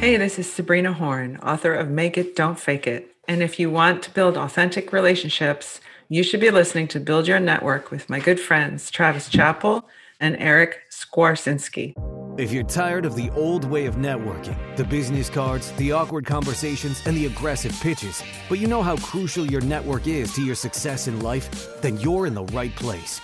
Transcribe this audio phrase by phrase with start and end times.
[0.00, 3.16] Hey, this is Sabrina Horn, author of Make It, Don't Fake It.
[3.26, 7.40] And if you want to build authentic relationships, you should be listening to Build Your
[7.40, 9.88] Network with my good friends Travis Chappell
[10.20, 11.94] and Eric Skwarczynski.
[12.38, 17.04] If you're tired of the old way of networking, the business cards, the awkward conversations,
[17.04, 21.08] and the aggressive pitches, but you know how crucial your network is to your success
[21.08, 23.20] in life, then you're in the right place.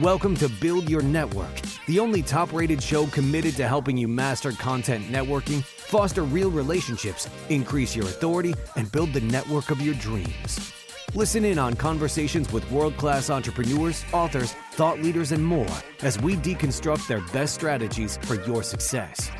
[0.00, 1.54] Welcome to Build Your Network,
[1.86, 7.28] the only top rated show committed to helping you master content networking, foster real relationships,
[7.48, 10.72] increase your authority, and build the network of your dreams.
[11.14, 15.66] Listen in on conversations with world class entrepreneurs, authors, thought leaders, and more
[16.02, 19.30] as we deconstruct their best strategies for your success.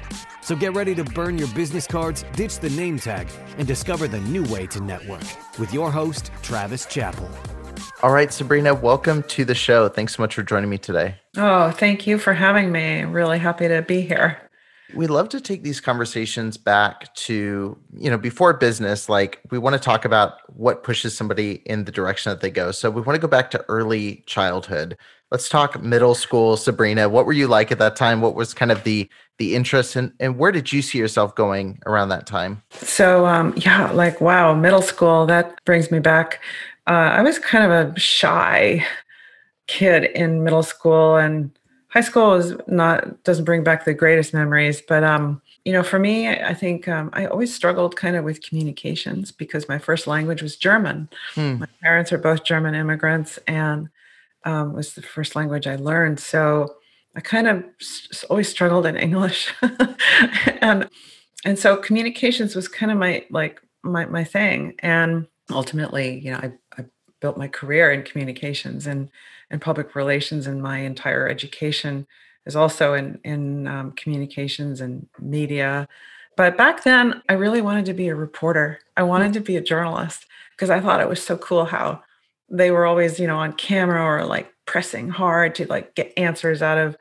[0.41, 3.29] So get ready to burn your business cards, ditch the name tag,
[3.59, 5.25] and discover the new way to network
[5.59, 7.29] with your host, Travis Chappell.
[8.03, 9.89] All right, Sabrina, welcome to the show.
[9.89, 11.17] Thanks so much for joining me today.
[11.37, 13.03] Oh, thank you for having me.
[13.03, 14.46] Really happy to be here.
[14.95, 19.09] We love to take these conversations back to, you know, before business.
[19.09, 22.71] Like we want to talk about what pushes somebody in the direction that they go.
[22.71, 24.97] So we want to go back to early childhood.
[25.31, 27.09] Let's talk middle school, Sabrina.
[27.09, 28.21] What were you like at that time?
[28.21, 29.09] What was kind of the
[29.39, 32.63] the interest and and where did you see yourself going around that time?
[32.71, 36.41] So um yeah, like wow, middle school, that brings me back
[36.87, 38.87] uh, I was kind of a shy
[39.67, 41.51] kid in middle school and
[41.97, 45.99] high school is not doesn't bring back the greatest memories but um you know for
[45.99, 50.43] me i think um, i always struggled kind of with communications because my first language
[50.43, 51.09] was german.
[51.35, 51.61] Hmm.
[51.61, 53.89] my parents are both german immigrants and
[54.45, 56.21] um, was the first language i learned.
[56.21, 56.77] So
[57.15, 57.65] i kind of
[58.29, 59.55] always struggled in english.
[60.61, 60.91] And
[61.47, 64.75] and so communications was kind of my like my, my thing.
[64.81, 66.41] And ultimately you know
[66.79, 66.85] i
[67.21, 69.11] built my career in communications and
[69.51, 72.07] and public relations and my entire education
[72.47, 75.89] is also in in um, communications and media.
[76.37, 78.79] But back then i really wanted to be a reporter.
[78.97, 82.03] I wanted to be a journalist because i thought it was so cool how
[82.49, 86.63] they were always you know on camera or like pressing hard to like get answers
[86.63, 86.97] out of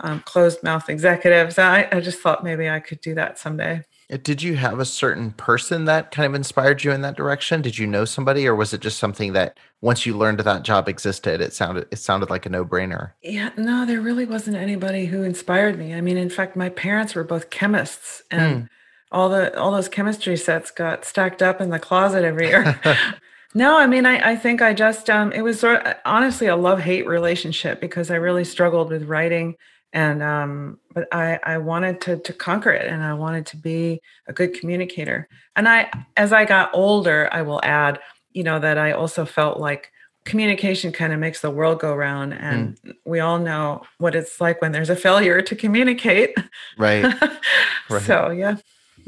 [0.00, 1.58] um, closed mouth executives.
[1.58, 3.82] I, I just thought maybe i could do that someday
[4.22, 7.62] did you have a certain person that kind of inspired you in that direction?
[7.62, 10.88] Did you know somebody, or was it just something that once you learned that job
[10.88, 13.12] existed, it sounded it sounded like a no brainer?
[13.22, 15.94] Yeah, no, there really wasn't anybody who inspired me.
[15.94, 18.68] I mean, in fact, my parents were both chemists, and mm.
[19.10, 22.80] all the all those chemistry sets got stacked up in the closet every year.
[23.54, 26.56] no, I mean, I I think I just um, it was sort of honestly a
[26.56, 29.56] love hate relationship because I really struggled with writing
[29.92, 34.00] and um, but I, I wanted to to conquer it and I wanted to be
[34.26, 35.28] a good communicator.
[35.56, 38.00] And I as I got older, I will add,
[38.32, 39.92] you know, that I also felt like
[40.24, 42.94] communication kind of makes the world go round and mm.
[43.04, 46.36] we all know what it's like when there's a failure to communicate.
[46.78, 47.04] Right.
[47.90, 48.02] right.
[48.02, 48.56] So yeah.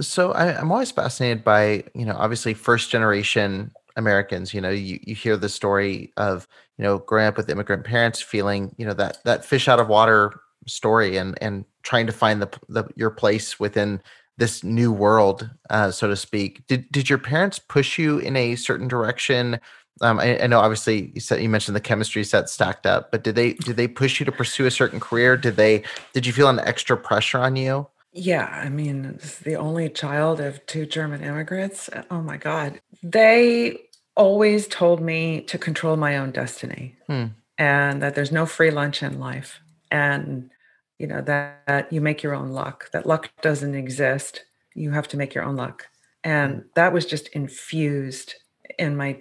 [0.00, 4.52] So I, I'm always fascinated by, you know, obviously first generation Americans.
[4.52, 6.48] You know, you, you hear the story of,
[6.78, 9.88] you know, growing up with immigrant parents, feeling, you know, that that fish out of
[9.88, 10.34] water
[10.66, 14.00] story, and and trying to find the, the your place within
[14.36, 16.66] this new world, uh, so to speak.
[16.66, 19.60] Did did your parents push you in a certain direction?
[20.00, 23.22] Um, I, I, know obviously you said you mentioned the chemistry set stacked up, but
[23.22, 25.36] did they did they push you to pursue a certain career?
[25.36, 27.86] Did they did you feel an extra pressure on you?
[28.16, 31.90] Yeah, I mean, the only child of two German immigrants.
[32.10, 32.80] Oh my God.
[33.02, 33.78] They
[34.16, 37.26] always told me to control my own destiny hmm.
[37.58, 39.60] and that there's no free lunch in life.
[39.90, 40.50] And,
[40.98, 44.44] you know, that, that, you make your own luck, that luck doesn't exist.
[44.74, 45.88] You have to make your own luck.
[46.22, 46.64] And mm.
[46.74, 48.34] that was just infused
[48.78, 49.20] in my,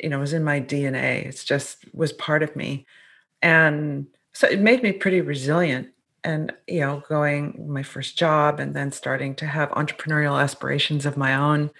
[0.00, 1.24] you know, it was in my DNA.
[1.24, 2.86] It's just was part of me.
[3.42, 5.88] And so it made me pretty resilient
[6.24, 11.16] and you know going my first job and then starting to have entrepreneurial aspirations of
[11.16, 11.70] my own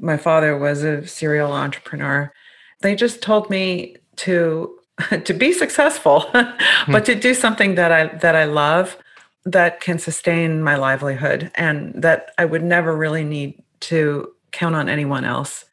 [0.00, 2.30] my father was a serial entrepreneur
[2.82, 4.78] they just told me to
[5.24, 6.92] to be successful hmm.
[6.92, 8.96] but to do something that i that i love
[9.44, 14.88] that can sustain my livelihood and that i would never really need to count on
[14.88, 15.64] anyone else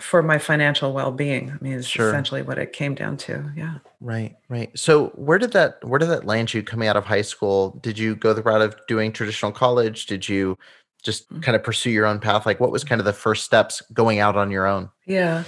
[0.00, 1.50] for my financial well-being.
[1.50, 2.08] I mean, it's sure.
[2.08, 3.52] essentially what it came down to.
[3.54, 3.78] Yeah.
[4.00, 4.76] Right, right.
[4.78, 7.78] So where did that where did that land you coming out of high school?
[7.82, 10.06] Did you go the route of doing traditional college?
[10.06, 10.58] Did you
[11.00, 11.40] just mm-hmm.
[11.40, 12.46] kind of pursue your own path?
[12.46, 14.90] Like what was kind of the first steps going out on your own?
[15.06, 15.44] Yeah.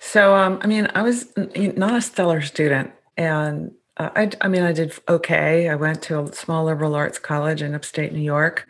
[0.00, 4.62] So um I mean, I was not a stellar student and uh, I I mean,
[4.62, 5.68] I did okay.
[5.68, 8.66] I went to a small liberal arts college in upstate New York.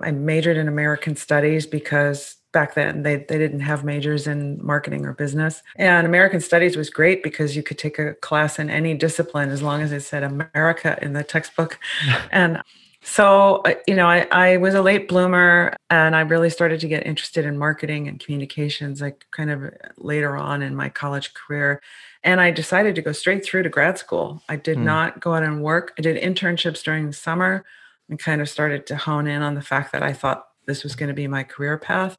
[0.00, 5.06] I majored in American studies because back then they, they didn't have majors in marketing
[5.06, 8.94] or business and american studies was great because you could take a class in any
[8.94, 11.78] discipline as long as it said america in the textbook
[12.32, 12.60] and
[13.02, 16.88] so uh, you know I, I was a late bloomer and i really started to
[16.88, 21.80] get interested in marketing and communications like kind of later on in my college career
[22.22, 24.84] and i decided to go straight through to grad school i did mm.
[24.84, 27.64] not go out and work i did internships during the summer
[28.08, 30.94] and kind of started to hone in on the fact that i thought this was
[30.94, 32.16] going to be my career path.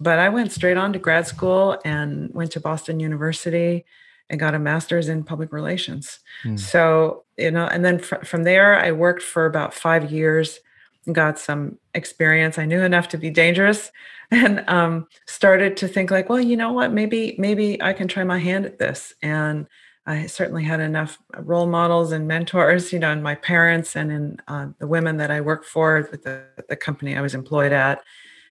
[0.00, 3.84] But I went straight on to grad school and went to Boston University
[4.28, 6.18] and got a master's in public relations.
[6.44, 6.58] Mm.
[6.58, 10.60] So, you know, and then fr- from there, I worked for about five years
[11.06, 12.58] and got some experience.
[12.58, 13.90] I knew enough to be dangerous
[14.30, 18.24] and um, started to think like, well, you know what, maybe, maybe I can try
[18.24, 19.14] my hand at this.
[19.22, 19.66] And
[20.06, 24.36] I certainly had enough role models and mentors, you know, in my parents and in
[24.48, 28.02] uh, the women that I worked for with the, the company I was employed at,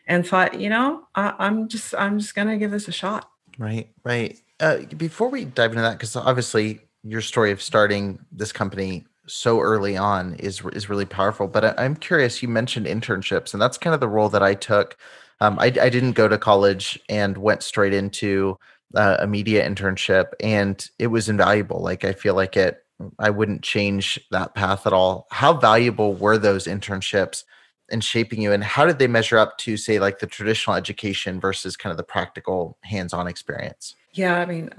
[0.07, 3.29] and thought, you know, I, am just I'm just gonna give this a shot.
[3.57, 4.39] Right, right.
[4.59, 9.59] Uh, before we dive into that, because obviously your story of starting this company so
[9.59, 11.47] early on is is really powerful.
[11.47, 12.41] But I, am curious.
[12.41, 14.97] You mentioned internships, and that's kind of the role that I took.
[15.39, 18.57] Um, I, I didn't go to college and went straight into
[18.95, 22.83] uh, a media internship and it was invaluable like i feel like it
[23.19, 27.43] i wouldn't change that path at all how valuable were those internships
[27.89, 31.39] in shaping you and how did they measure up to say like the traditional education
[31.39, 34.69] versus kind of the practical hands-on experience yeah i mean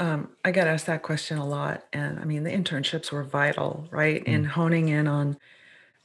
[0.00, 3.86] um, i get asked that question a lot and i mean the internships were vital
[3.90, 4.28] right mm.
[4.28, 5.36] in honing in on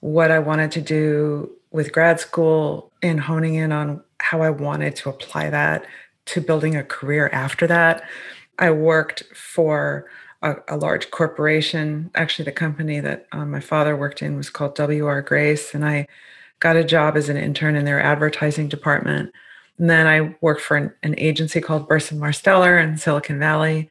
[0.01, 4.95] what i wanted to do with grad school and honing in on how i wanted
[4.95, 5.86] to apply that
[6.25, 8.03] to building a career after that.
[8.59, 10.06] I worked for
[10.42, 12.11] a, a large corporation.
[12.16, 15.21] Actually, the company that um, my father worked in was called W.R.
[15.21, 16.07] Grace, and I
[16.59, 19.31] got a job as an intern in their advertising department.
[19.77, 23.89] And then I worked for an, an agency called Burson Marsteller in Silicon Valley,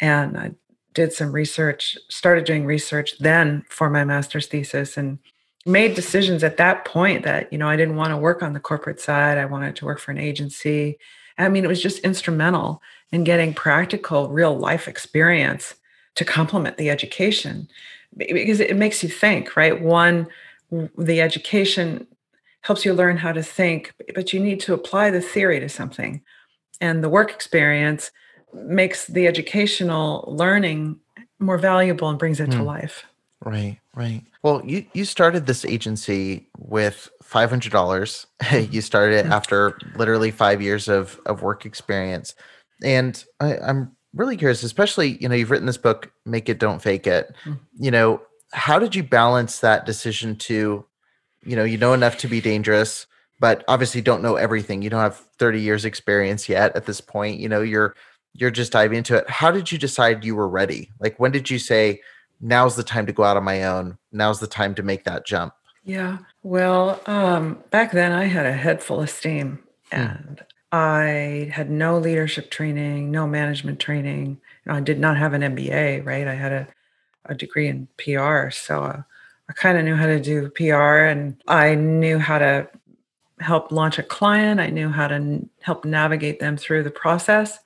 [0.00, 0.52] and I
[0.94, 5.18] did some research, started doing research then for my master's thesis, and
[5.66, 8.60] made decisions at that point that you know I didn't want to work on the
[8.60, 9.36] corporate side.
[9.36, 10.98] I wanted to work for an agency
[11.38, 15.74] I mean, it was just instrumental in getting practical, real life experience
[16.14, 17.68] to complement the education
[18.16, 19.80] because it makes you think, right?
[19.80, 20.26] One,
[20.70, 22.06] the education
[22.66, 26.20] helps you learn how to think, but you need to apply the theory to something.
[26.80, 28.10] And the work experience
[28.52, 30.98] makes the educational learning
[31.38, 32.64] more valuable and brings it to hmm.
[32.64, 33.04] life.
[33.44, 34.22] Right, right.
[34.42, 38.26] Well, you you started this agency with five hundred dollars.
[38.52, 39.32] you started it mm-hmm.
[39.32, 42.34] after literally five years of of work experience,
[42.82, 46.80] and I, I'm really curious, especially you know you've written this book, "Make It, Don't
[46.80, 47.58] Fake It." Mm.
[47.78, 50.84] You know, how did you balance that decision to,
[51.46, 53.06] you know, you know enough to be dangerous,
[53.40, 54.82] but obviously don't know everything.
[54.82, 57.40] You don't have 30 years experience yet at this point.
[57.40, 57.94] You know, you're
[58.34, 59.30] you're just diving into it.
[59.30, 60.90] How did you decide you were ready?
[61.00, 62.00] Like when did you say?
[62.40, 63.98] now's the time to go out on my own.
[64.12, 65.54] Now's the time to make that jump.
[65.84, 66.18] Yeah.
[66.42, 69.60] Well, um, back then I had a head full of steam
[69.92, 70.00] Hmm.
[70.00, 74.40] and I had no leadership training, no management training.
[74.64, 76.26] You know, I did not have an MBA, right?
[76.26, 76.68] I had a,
[77.24, 78.50] a degree in PR.
[78.50, 79.02] So uh,
[79.48, 82.68] I kind of knew how to do PR and I knew how to
[83.40, 84.60] help launch a client.
[84.60, 87.58] I knew how to n- help navigate them through the process.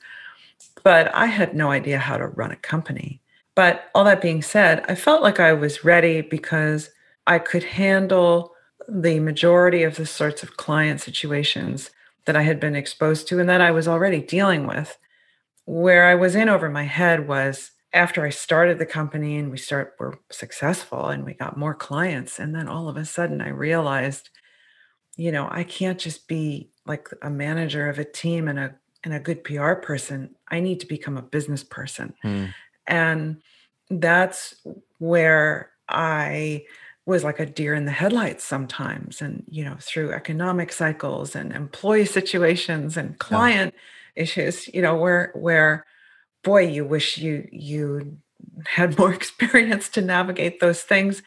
[0.82, 3.20] But I had no idea how to run a company.
[3.54, 6.90] But all that being said, I felt like I was ready because
[7.26, 8.54] I could handle
[8.88, 11.90] the majority of the sorts of client situations
[12.24, 14.98] that I had been exposed to and that I was already dealing with.
[15.64, 19.58] Where I was in over my head was after I started the company and we
[19.58, 23.48] start were successful and we got more clients and then all of a sudden I
[23.48, 24.30] realized
[25.20, 29.12] you know, I can't just be like a manager of a team and a and
[29.12, 30.34] a good PR person.
[30.48, 32.14] I need to become a business person.
[32.22, 32.46] Hmm.
[32.86, 33.42] And
[33.90, 34.54] that's
[34.98, 36.64] where I
[37.04, 41.52] was like a deer in the headlights sometimes and you know through economic cycles and
[41.52, 43.74] employee situations and client
[44.14, 45.84] issues you know where where
[46.42, 48.18] boy you wish you you
[48.66, 51.22] had more experience to navigate those things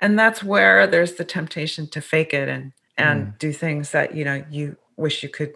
[0.00, 3.38] and that's where there's the temptation to fake it and and mm.
[3.38, 5.54] do things that you know you wish you could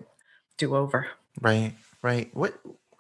[0.59, 1.07] do over
[1.41, 2.31] Right, right.
[2.35, 2.55] What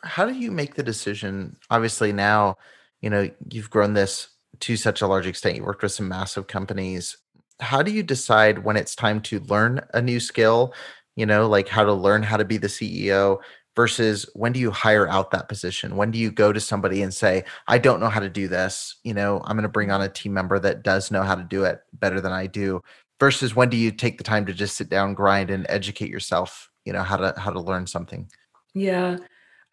[0.04, 1.56] how do you make the decision?
[1.70, 2.56] Obviously now,
[3.00, 4.28] you know, you've grown this
[4.60, 5.56] to such a large extent.
[5.56, 7.16] You worked with some massive companies.
[7.60, 10.74] How do you decide when it's time to learn a new skill,
[11.14, 13.38] you know, like how to learn how to be the CEO
[13.76, 15.96] versus when do you hire out that position?
[15.96, 18.96] When do you go to somebody and say, "I don't know how to do this,
[19.04, 21.42] you know, I'm going to bring on a team member that does know how to
[21.44, 22.82] do it better than I do."
[23.20, 26.68] Versus when do you take the time to just sit down, grind and educate yourself
[26.84, 28.28] you know how to how to learn something
[28.74, 29.18] Yeah,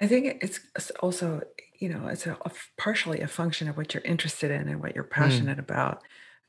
[0.02, 0.60] I think it's
[1.02, 1.42] also,
[1.80, 4.96] you know, it's a, a partially a function of what you're interested in and what
[4.96, 6.04] you're Mm, passionate about.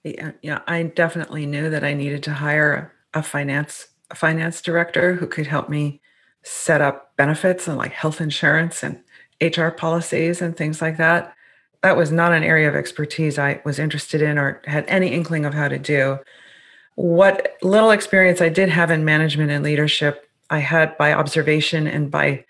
[0.04, 4.60] Yeah, you know, I definitely knew that I needed to hire a finance a finance
[4.62, 6.00] director who could help me
[6.42, 9.00] set up benefits and like health insurance and
[9.40, 11.34] HR policies and things like that.
[11.82, 15.44] That was not an area of expertise I was interested in or had any inkling
[15.44, 16.18] of how to do.
[16.96, 22.10] What little experience I did have in management and leadership, I had by observation and
[22.10, 22.44] by,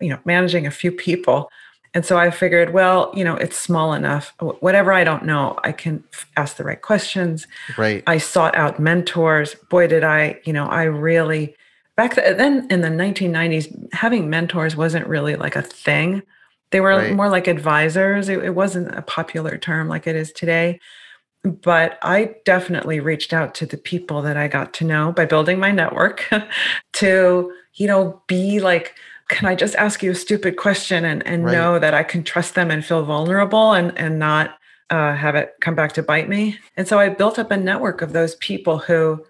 [0.00, 1.50] you know, managing a few people.
[1.94, 4.34] And so I figured, well, you know, it's small enough.
[4.60, 7.46] Whatever I don't know, I can f- ask the right questions.
[7.78, 9.54] right I sought out mentors.
[9.70, 11.56] Boy, did I, you know, I really,
[11.96, 16.22] back then in the 1990s, having mentors wasn't really like a thing.
[16.70, 18.28] They were right more like advisors.
[18.28, 20.80] It, it wasn't a popular term like it is today
[21.46, 25.58] but I definitely reached out to the people that I got to know by building
[25.58, 26.28] my network
[26.94, 28.94] to, you know, be like,
[29.28, 32.22] can I just ask you a stupid question and, and right know that I can
[32.22, 34.56] trust them and feel vulnerable and, and not
[34.90, 36.58] uh, have it come back to bite me?
[36.76, 39.24] And so I built up a network of those people who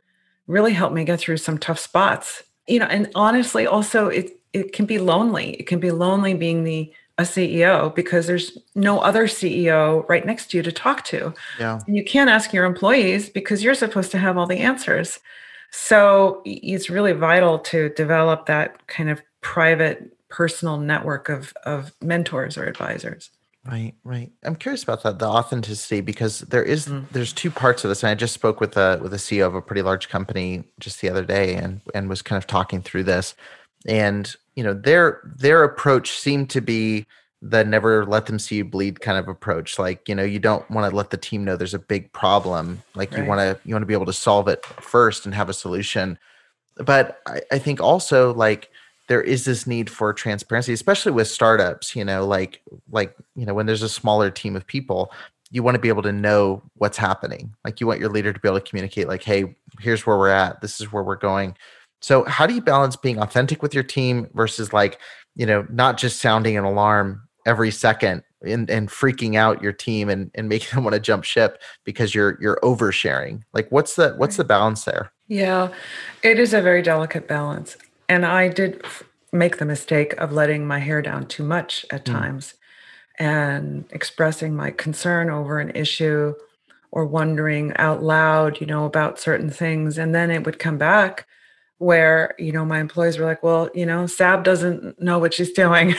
[0.46, 2.42] really helped me get through some tough spots.
[2.66, 5.50] You know, and honestly, also it it can be lonely.
[5.54, 10.50] It can be lonely being the a CEO because there's no other CEO right next
[10.50, 11.32] to you to talk to.
[11.58, 15.20] yeah And you can't ask your employees because you're supposed to have all the answers.
[15.70, 22.58] So it's really vital to develop that kind of private personal network of of mentors
[22.58, 23.30] or advisors.
[23.66, 24.30] Right right.
[24.44, 27.06] I'm curious about that the authenticity because there is Mm.
[27.10, 29.54] there's two parts of this and i just spoke with a with a ceo of
[29.54, 33.04] a pretty large company just the other day and and was kind of talking through
[33.04, 33.34] this.
[33.88, 37.06] And you know their their approach seemed to be
[37.42, 39.78] the never let them see you bleed kind of approach.
[39.78, 42.82] Like you know you don't want to let the team know there's a big problem.
[42.94, 45.48] Like you want to you want to be able to solve it first and have
[45.48, 46.18] a solution.
[46.78, 48.70] But I, I think also like
[49.08, 52.60] there is this need for transparency especially with startups you know like
[52.90, 55.12] like you know when there's a smaller team of people
[55.50, 57.54] you want to be able to know what's happening.
[57.64, 60.28] Like you want your leader to be able to communicate like hey here's where we're
[60.28, 60.60] at.
[60.60, 61.56] This is where we're going.
[62.00, 65.00] So how do you balance being authentic with your team versus like
[65.34, 70.08] you know not just sounding an alarm every second and, and freaking out your team
[70.08, 73.42] and, and making them want to jump ship because you're you're oversharing?
[73.52, 75.12] Like what's the what's the balance there?
[75.28, 75.72] Yeah,
[76.22, 77.76] it is a very delicate balance.
[78.08, 82.04] And I did f- make the mistake of letting my hair down too much at
[82.04, 82.54] Mm, times
[83.18, 86.34] and expressing my concern over an issue
[86.92, 89.98] or wondering out loud, you know, about certain things.
[89.98, 91.26] And then it would come back
[91.78, 95.52] where, you know, my employees were like, well, you know, Sab doesn't know what she's
[95.52, 95.94] doing.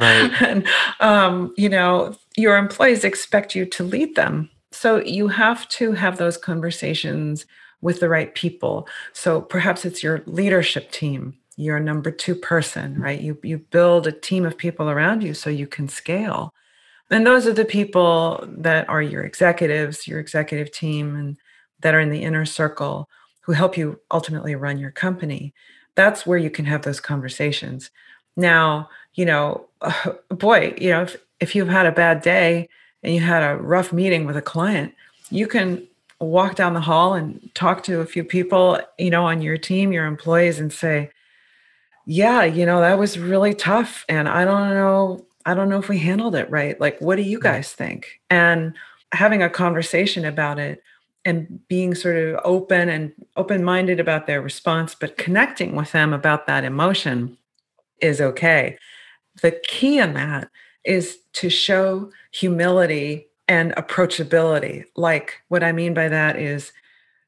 [0.00, 0.66] right and,
[1.00, 4.48] um, you know, your employees expect you to lead them.
[4.70, 7.44] So you have to have those conversations
[7.82, 8.88] with the right people.
[9.12, 13.20] So perhaps it's your leadership team, your number two person, right?
[13.20, 16.54] You you build a team of people around you so you can scale.
[17.10, 21.36] And those are the people that are your executives, your executive team, and
[21.80, 23.10] that are in the inner circle
[23.42, 25.52] who help you ultimately run your company.
[25.94, 27.90] That's where you can have those conversations.
[28.36, 29.66] Now, you know,
[30.30, 32.68] boy, you know, if, if you've had a bad day
[33.02, 34.94] and you had a rough meeting with a client,
[35.30, 35.86] you can
[36.24, 39.92] walk down the hall and talk to a few people, you know, on your team,
[39.92, 41.10] your employees, and say,
[42.06, 44.04] yeah, you know, that was really tough.
[44.08, 46.80] And I don't know, I don't know if we handled it right.
[46.80, 47.48] Like, what do you mm-hmm.
[47.48, 48.20] guys think?
[48.30, 48.74] And
[49.12, 50.82] having a conversation about it
[51.24, 56.12] and being sort of open and open minded about their response, but connecting with them
[56.12, 57.36] about that emotion
[58.00, 58.76] is okay.
[59.40, 60.50] The key in that
[60.84, 64.84] is to show humility and approachability.
[64.96, 66.72] Like, what I mean by that is,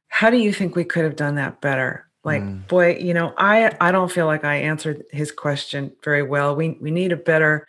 [0.08, 2.08] how do you think we could have done that better?
[2.24, 2.66] Like, mm.
[2.66, 6.56] boy, you know, I I don't feel like I answered his question very well.
[6.56, 7.68] We we need a better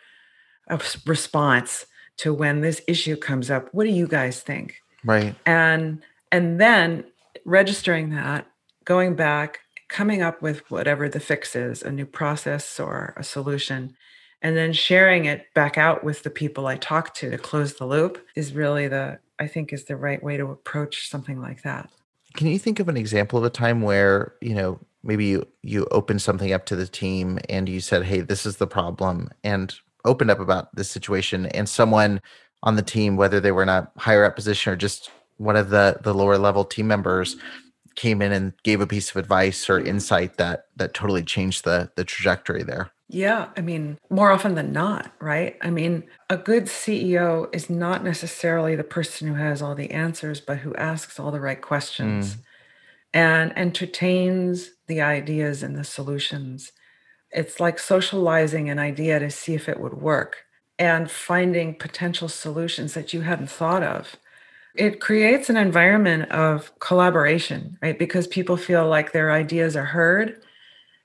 [0.70, 1.86] uh, response
[2.20, 3.68] to when this issue comes up.
[3.74, 4.76] What do you guys think?
[5.04, 5.36] Right.
[5.46, 7.04] And and then
[7.44, 8.48] registering that,
[8.86, 9.60] going back,
[9.90, 13.98] coming up with whatever the fix is, a new process or a solution,
[14.46, 17.88] and then sharing it back out with the people I talk to to close the
[17.88, 21.90] loop is really the I think is the right way to approach something like that.
[22.36, 25.88] Can you think of an example of a time where, you know, maybe you you
[25.90, 29.74] opened something up to the team and you said, "Hey, this is the problem," and
[30.06, 32.22] opened up about this situation, and someone
[32.62, 35.72] on the team, whether they were in a higher up position or just one of
[35.72, 37.36] the the lower level team members,
[37.96, 41.90] came in and gave a piece of advice or insight that that totally changed the
[41.96, 42.92] the trajectory there.
[43.08, 45.58] Yeah, I mean, more often than not, right?
[45.62, 50.42] I mean, a good CEO is not necessarily the person who has all the answers,
[50.42, 52.40] but who asks all the right questions mm.
[53.14, 56.72] and entertains the ideas and the solutions.
[57.30, 60.38] It's like socializing an idea to see if it would work
[60.80, 64.16] and finding potential solutions that you hadn't thought of.
[64.74, 67.98] It creates an environment of collaboration, right?
[67.98, 70.42] Because people feel like their ideas are heard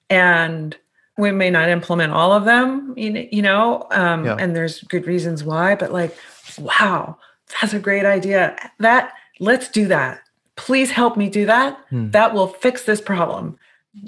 [0.09, 0.77] and
[1.19, 4.37] we may not implement all of them you know um, yeah.
[4.39, 6.17] and there's good reasons why but like
[6.59, 7.17] wow
[7.61, 8.57] that's a great idea.
[8.79, 10.23] That let's do that.
[10.57, 11.79] Please help me do that.
[11.91, 12.11] Hmm.
[12.11, 13.59] that will fix this problem.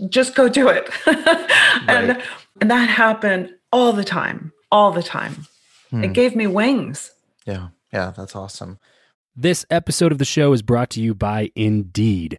[0.08, 0.88] Just go do it.
[1.88, 2.22] And
[2.60, 5.46] and that happened all the time all the time.
[5.90, 6.04] Hmm.
[6.04, 7.12] it gave me wings.
[7.46, 7.68] Yeah.
[7.92, 8.78] Yeah that's awesome.
[9.34, 12.38] This episode of the show is brought to you by indeed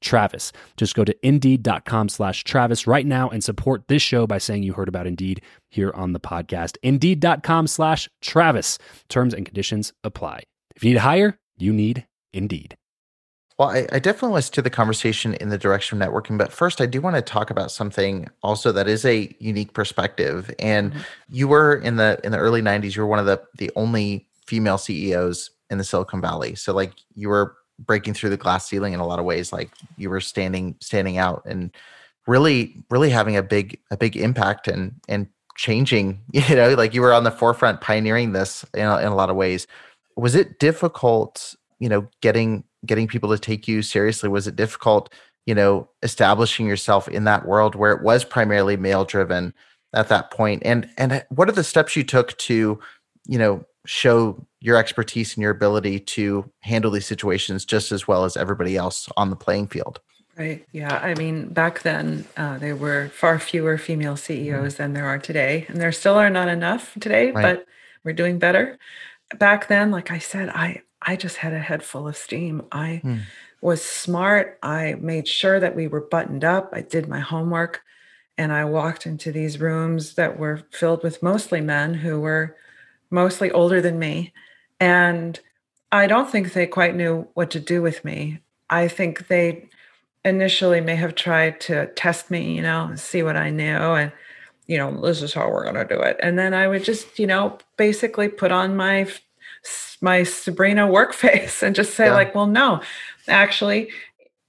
[0.00, 0.52] Travis.
[0.76, 4.72] Just go to indeed.com slash Travis right now and support this show by saying you
[4.72, 6.76] heard about Indeed here on the podcast.
[6.82, 8.78] Indeed.com slash Travis.
[9.08, 10.42] Terms and conditions apply.
[10.76, 12.76] If you need to hire, you need Indeed.
[13.60, 16.50] Well, I, I definitely want to steer the conversation in the direction of networking, but
[16.50, 20.50] first, I do want to talk about something also that is a unique perspective.
[20.58, 21.02] And mm-hmm.
[21.28, 22.96] you were in the in the early '90s.
[22.96, 26.54] You were one of the the only female CEOs in the Silicon Valley.
[26.54, 27.54] So, like, you were
[27.86, 31.18] breaking through the glass ceiling in a lot of ways like you were standing standing
[31.18, 31.70] out and
[32.26, 37.00] really really having a big a big impact and and changing you know like you
[37.00, 39.66] were on the forefront pioneering this in a, in a lot of ways
[40.16, 44.28] was it difficult you know getting getting people to take you seriously?
[44.28, 45.12] Was it difficult,
[45.46, 49.54] you know, establishing yourself in that world where it was primarily male driven
[49.94, 50.62] at that point?
[50.64, 52.78] And and uh, what are the steps you took to,
[53.26, 58.24] you know, show your expertise and your ability to handle these situations just as well
[58.24, 60.00] as everybody else on the playing field?
[60.36, 60.64] Right.
[60.72, 60.96] Yeah.
[60.96, 64.82] I mean, back then, uh, there were far fewer female CEOs mm-hmm.
[64.82, 65.66] than there are today.
[65.68, 67.42] And there still are not enough today, right.
[67.42, 67.66] but
[68.04, 68.78] we're doing better.
[69.36, 72.62] Back then, like I said, I, I just had a head full of steam.
[72.72, 73.20] I mm.
[73.60, 74.58] was smart.
[74.62, 76.70] I made sure that we were buttoned up.
[76.72, 77.82] I did my homework.
[78.38, 82.56] And I walked into these rooms that were filled with mostly men who were
[83.10, 84.32] mostly older than me.
[84.78, 85.38] And
[85.92, 88.40] I don't think they quite knew what to do with me.
[88.68, 89.68] I think they
[90.24, 94.12] initially may have tried to test me, you know, see what I knew and
[94.70, 96.16] you know, this is how we're going to do it.
[96.22, 99.08] And then I would just, you know, basically put on my
[100.00, 102.14] my Sabrina work face and just say yeah.
[102.14, 102.80] like, well, no.
[103.26, 103.90] Actually,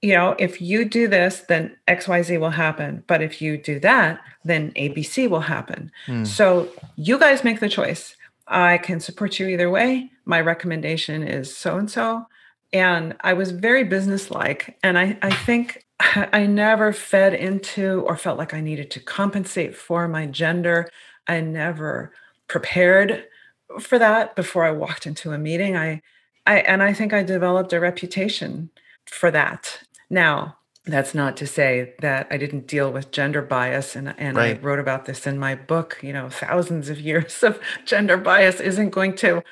[0.00, 3.02] you know, if you do this, then XYZ will happen.
[3.08, 5.90] But if you do that, then ABC will happen.
[6.06, 6.24] Mm.
[6.24, 8.14] So you guys make the choice.
[8.52, 10.10] I can support you either way.
[10.24, 12.26] My recommendation is so and so
[12.72, 14.78] and I was very businesslike.
[14.82, 19.76] And I, I think I never fed into or felt like I needed to compensate
[19.76, 20.88] for my gender.
[21.26, 22.12] I never
[22.48, 23.24] prepared
[23.80, 25.76] for that before I walked into a meeting.
[25.76, 26.02] I,
[26.46, 28.70] I and I think I developed a reputation
[29.06, 29.80] for that.
[30.10, 34.56] Now, that's not to say that I didn't deal with gender bias and, and right.
[34.56, 38.60] I wrote about this in my book, you know, thousands of years of gender bias
[38.60, 39.42] isn't going to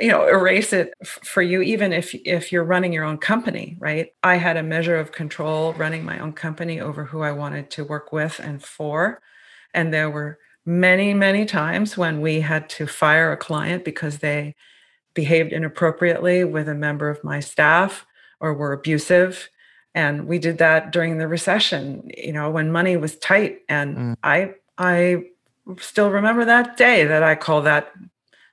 [0.00, 4.08] you know erase it for you even if if you're running your own company right?
[4.22, 7.84] I had a measure of control running my own company over who i wanted to
[7.84, 9.20] work with and for.
[9.74, 14.54] And there were many many times when we had to fire a client because they
[15.14, 18.06] behaved inappropriately with a member of my staff
[18.40, 19.50] or were abusive
[19.94, 24.16] and we did that during the recession you know when money was tight and mm.
[24.22, 25.22] i i
[25.78, 27.92] still remember that day that i called that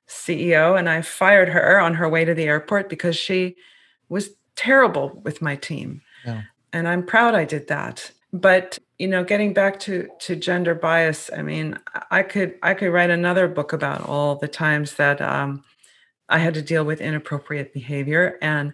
[0.09, 3.55] CEO and I fired her on her way to the airport because she
[4.09, 6.01] was terrible with my team.
[6.25, 6.41] Yeah.
[6.73, 8.11] And I'm proud I did that.
[8.33, 11.79] But you know, getting back to to gender bias, I mean,
[12.11, 15.63] I could I could write another book about all the times that um,
[16.27, 18.73] I had to deal with inappropriate behavior and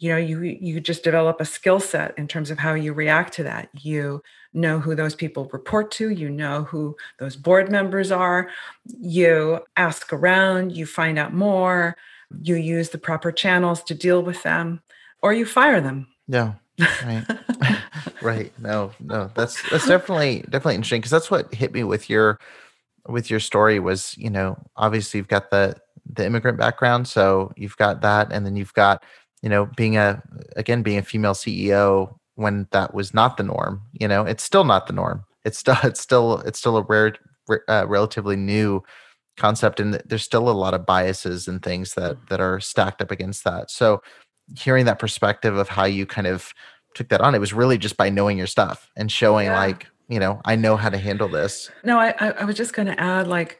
[0.00, 3.32] you know you you just develop a skill set in terms of how you react
[3.34, 3.68] to that.
[3.80, 8.50] You know who those people report to you know who those board members are.
[8.86, 11.96] You ask around you find out more
[12.42, 14.82] you use the proper channels to deal with them
[15.22, 16.08] or you fire them.
[16.26, 16.54] Yeah
[17.04, 17.24] right.
[18.22, 18.52] Right.
[18.58, 22.38] No no that's that's definitely definitely interesting because that's what hit me with your
[23.08, 25.76] with your story was you know obviously you've got the
[26.12, 29.02] the immigrant background so you've got that and then you've got
[29.42, 30.22] you know being a
[30.56, 34.64] again being a female ceo when that was not the norm you know it's still
[34.64, 37.14] not the norm it's still it's still it's still a rare
[37.68, 38.82] uh, relatively new
[39.36, 42.28] concept and there's still a lot of biases and things that mm.
[42.28, 44.02] that are stacked up against that so
[44.56, 46.52] hearing that perspective of how you kind of
[46.94, 49.58] took that on it was really just by knowing your stuff and showing yeah.
[49.58, 52.86] like you know i know how to handle this no i i was just going
[52.86, 53.58] to add like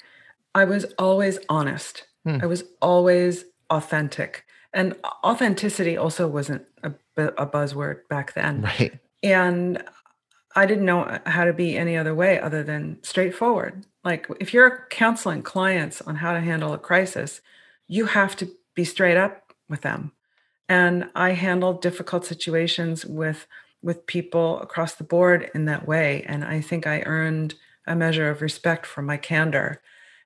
[0.54, 2.38] i was always honest hmm.
[2.42, 8.62] i was always authentic and authenticity also wasn't a, a buzzword back then.
[8.62, 8.98] Right.
[9.22, 9.83] And
[10.56, 13.87] i didn't know how to be any other way other than straightforward.
[14.04, 17.40] Like if you're counseling clients on how to handle a crisis
[17.87, 20.12] you have to be straight up with them.
[20.68, 23.46] And i handled difficult situations with
[23.83, 26.24] with people across the board in that way.
[26.26, 27.54] And i think i earned
[27.87, 29.83] a measure of respect for my candor.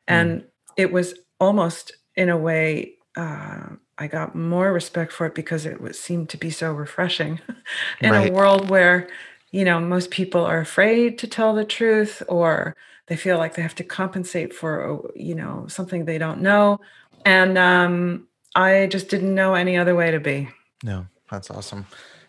[0.07, 0.47] And mm.
[0.77, 5.81] it was almost in a way uh, I got more respect for it because it
[5.81, 7.41] was, seemed to be so refreshing
[8.01, 8.31] in right.
[8.31, 9.09] a world where,
[9.51, 12.77] you know, most people are afraid to tell the truth or
[13.07, 16.81] they feel like they have to compensate for, uh, you know, something they don't know.
[17.25, 20.49] And um, I just didn't know any other way to be.
[20.83, 21.87] No, that's awesome.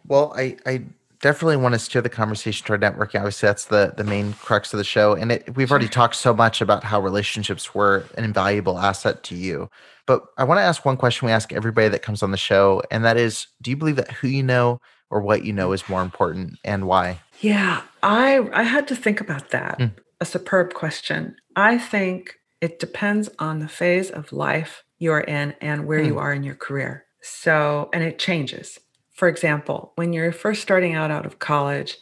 [0.08, 0.84] Well, I, I
[1.22, 3.20] definitely want to steer the conversation toward networking.
[3.20, 6.34] Obviously, that's the the main crux of the show, and it, we've already talked so
[6.34, 9.70] much about how relationships were an invaluable asset to you.
[10.06, 12.82] But I want to ask one question we ask everybody that comes on the show,
[12.92, 15.88] and that is do you believe that who you know or what you know is
[15.90, 17.20] more important and why?
[17.42, 19.80] Yeah, I I had to think about that.
[19.80, 19.92] Mm.
[20.22, 21.36] A superb question.
[21.56, 26.08] I think it depends on the phase of life you're in and where mm.
[26.08, 27.06] you are in your career.
[27.22, 28.80] So, and it changes.
[29.16, 31.98] For example, when you're first starting out out of college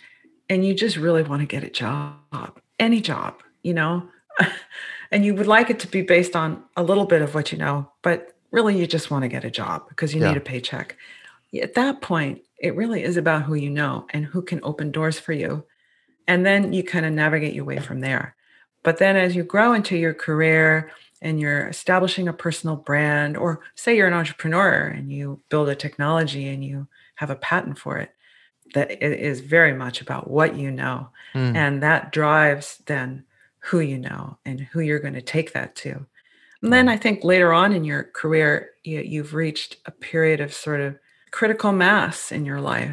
[0.49, 4.09] and you just really want to get a job, any job, you know,
[5.11, 7.57] and you would like it to be based on a little bit of what you
[7.59, 10.29] know, but really you just want to get a job because you yeah.
[10.29, 10.97] need a paycheck.
[11.61, 15.19] at that point, it really is about who you know and who can open doors
[15.19, 15.65] for you.
[16.27, 18.35] And then you kind of navigate your way from there.
[18.81, 23.59] But then as you grow into your career and you're establishing a personal brand, or
[23.75, 27.97] say you're an entrepreneur and you build a technology and you have a patent for
[27.97, 28.11] it,
[28.73, 31.09] that it is very much about what you know.
[31.33, 31.55] Mm.
[31.55, 33.25] And that drives then
[33.59, 36.05] who you know and who you're going to take that to.
[36.61, 40.53] And then I think later on in your career, you, you've reached a period of
[40.53, 40.97] sort of
[41.31, 42.89] critical mass in your life.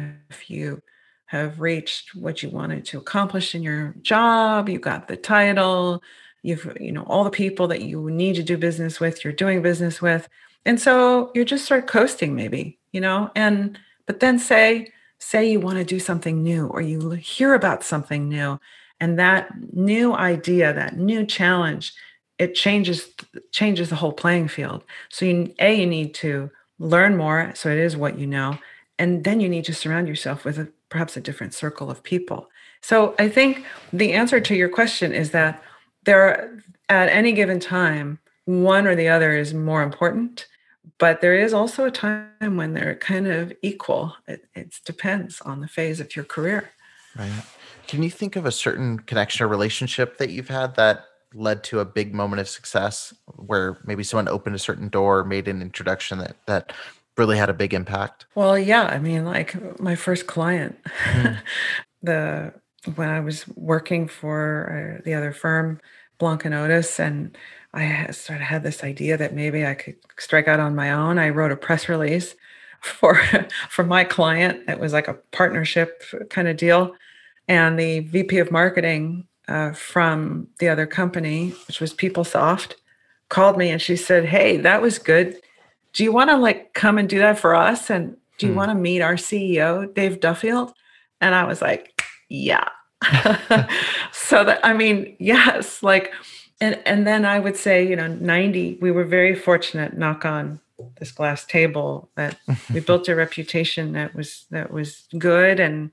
[0.47, 0.81] You
[1.27, 6.03] have reached what you wanted to accomplish in your job, you got the title,
[6.43, 9.61] you've, you know, all the people that you need to do business with, you're doing
[9.61, 10.27] business with.
[10.65, 13.79] And so you're just start coasting maybe, you know, and
[14.11, 18.27] but then say, say you want to do something new or you hear about something
[18.27, 18.59] new
[18.99, 21.93] and that new idea, that new challenge,
[22.37, 23.07] it changes
[23.53, 24.83] changes the whole playing field.
[25.07, 28.57] So you a you need to learn more so it is what you know
[28.99, 32.49] and then you need to surround yourself with a, perhaps a different circle of people
[32.81, 35.63] so i think the answer to your question is that
[36.05, 40.47] there at any given time one or the other is more important
[41.01, 45.59] but there is also a time when they're kind of equal it, it depends on
[45.59, 46.71] the phase of your career
[47.17, 47.43] right
[47.87, 51.79] can you think of a certain connection or relationship that you've had that led to
[51.79, 56.19] a big moment of success where maybe someone opened a certain door, made an introduction
[56.19, 56.73] that that
[57.17, 58.25] really had a big impact?
[58.35, 61.37] Well, yeah, I mean, like my first client, mm.
[62.01, 62.53] the
[62.95, 65.79] when I was working for uh, the other firm,
[66.17, 67.37] Blanc and Otis, and
[67.73, 71.17] I sort of had this idea that maybe I could strike out on my own.
[71.17, 72.35] I wrote a press release
[72.81, 73.19] for
[73.69, 74.63] for my client.
[74.67, 76.95] It was like a partnership kind of deal,
[77.47, 82.73] and the VP of marketing uh, from the other company, which was PeopleSoft,
[83.29, 85.37] called me and she said, "Hey, that was good.
[85.93, 87.89] Do you want to like come and do that for us?
[87.89, 88.57] And do you hmm.
[88.57, 90.73] want to meet our CEO, Dave Duffield?"
[91.21, 92.67] And I was like, "Yeah."
[94.11, 96.13] so that I mean, yes, like,
[96.61, 98.77] and and then I would say, you know, ninety.
[98.81, 99.97] We were very fortunate.
[99.97, 100.61] Knock on
[100.99, 102.37] this glass table that
[102.73, 105.91] we built a reputation that was that was good and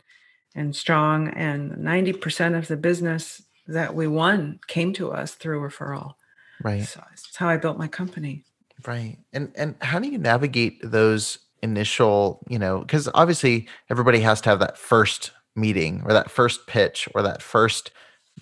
[0.54, 6.14] and strong and 90% of the business that we won came to us through referral.
[6.62, 6.84] Right.
[6.84, 8.44] So that's how I built my company.
[8.86, 9.18] Right.
[9.32, 14.50] And and how do you navigate those initial, you know, because obviously everybody has to
[14.50, 17.90] have that first meeting or that first pitch or that first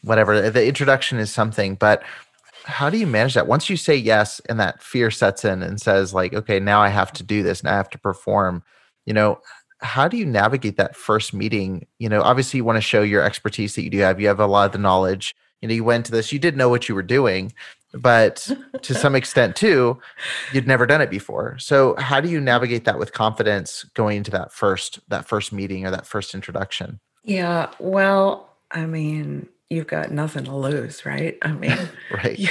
[0.02, 0.34] whatever.
[0.34, 2.02] Uh, the introduction is something, but
[2.64, 5.80] how do you manage that once you say yes and that fear sets in and
[5.80, 8.60] says like okay now i have to do this now i have to perform
[9.04, 9.40] you know
[9.80, 11.86] how do you navigate that first meeting?
[11.98, 14.20] You know, obviously you want to show your expertise that you do have.
[14.20, 15.34] You have a lot of the knowledge.
[15.60, 17.52] You know, you went to this, you did know what you were doing,
[17.92, 18.50] but
[18.82, 19.98] to some extent too,
[20.52, 21.58] you'd never done it before.
[21.58, 25.86] So how do you navigate that with confidence going into that first that first meeting
[25.86, 27.00] or that first introduction?
[27.24, 31.36] Yeah, well, I mean, you've got nothing to lose, right?
[31.42, 31.78] I mean,
[32.12, 32.38] right.
[32.38, 32.50] You,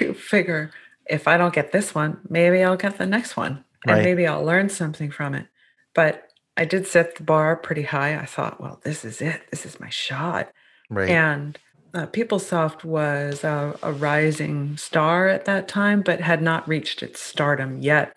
[0.00, 0.70] you figure
[1.06, 4.04] if I don't get this one, maybe I'll get the next one and right.
[4.04, 5.46] maybe I'll learn something from it.
[5.94, 8.16] But I did set the bar pretty high.
[8.16, 9.42] I thought, well, this is it.
[9.50, 10.50] This is my shot.
[10.90, 11.10] Right.
[11.10, 11.58] And
[11.94, 17.20] uh, PeopleSoft was a, a, rising star at that time, but had not reached its
[17.20, 18.14] stardom yet.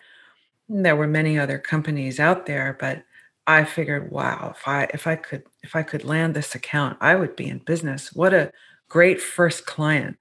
[0.68, 3.04] There were many other companies out there, but
[3.50, 7.16] I figured, wow, if I if I could if I could land this account, I
[7.16, 8.12] would be in business.
[8.12, 8.52] What a
[8.88, 10.16] great first client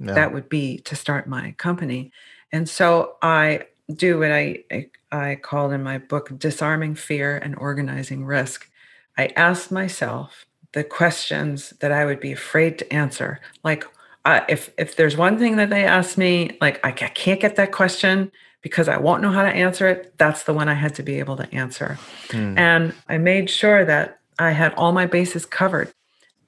[0.00, 2.10] that would be to start my company.
[2.52, 7.54] And so I do what I, I, I called in my book disarming fear and
[7.56, 8.70] organizing risk.
[9.18, 13.40] I asked myself the questions that I would be afraid to answer.
[13.62, 13.84] Like
[14.24, 17.72] uh, if if there's one thing that they ask me, like I can't get that
[17.72, 18.30] question
[18.62, 20.14] because I won't know how to answer it.
[20.18, 22.58] That's the one I had to be able to answer, mm.
[22.58, 25.92] and I made sure that I had all my bases covered.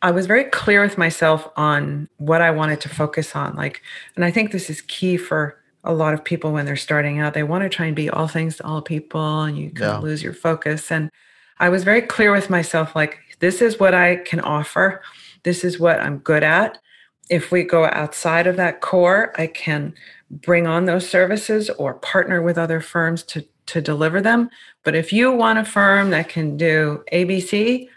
[0.03, 3.55] I was very clear with myself on what I wanted to focus on.
[3.55, 3.83] Like,
[4.17, 7.35] and I think this is key for a lot of people when they're starting out
[7.35, 9.99] they want to try and be all things to all people and you kind yeah.
[9.99, 11.11] lose your focus and
[11.59, 15.03] i was very clear with myself like this is what i can offer
[15.43, 16.79] this is what i'm good at
[17.31, 19.95] if we go outside of that core i can
[20.31, 24.51] bring on those services or partner with other firms to to deliver them
[24.83, 27.89] but if you want a firm that can do abc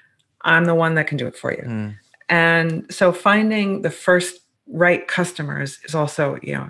[0.41, 1.95] i'm the one that can do it for you mm.
[2.29, 6.69] and so finding the first right customers is also you know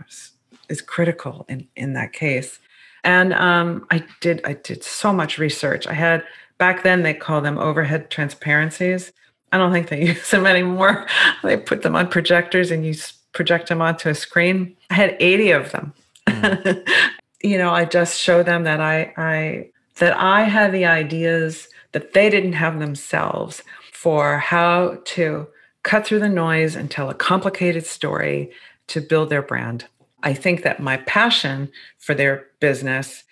[0.69, 2.59] is critical in in that case.
[3.03, 5.87] And um, I did I did so much research.
[5.87, 6.23] I had
[6.57, 9.11] back then they call them overhead transparencies.
[9.55, 11.07] I don't think they use them anymore.
[11.41, 12.93] they put them on projectors and you
[13.31, 14.75] project them onto a screen.
[14.89, 15.93] I had 80 of them.
[16.27, 16.87] Mm.
[17.41, 22.11] you know, I just show them that I I that I had the ideas that
[22.11, 23.63] they didn't have themselves
[23.93, 25.47] for how to
[25.83, 28.51] cut through the noise and tell a complicated story
[28.87, 29.85] to build their brand.
[30.21, 33.23] I think that my passion for their business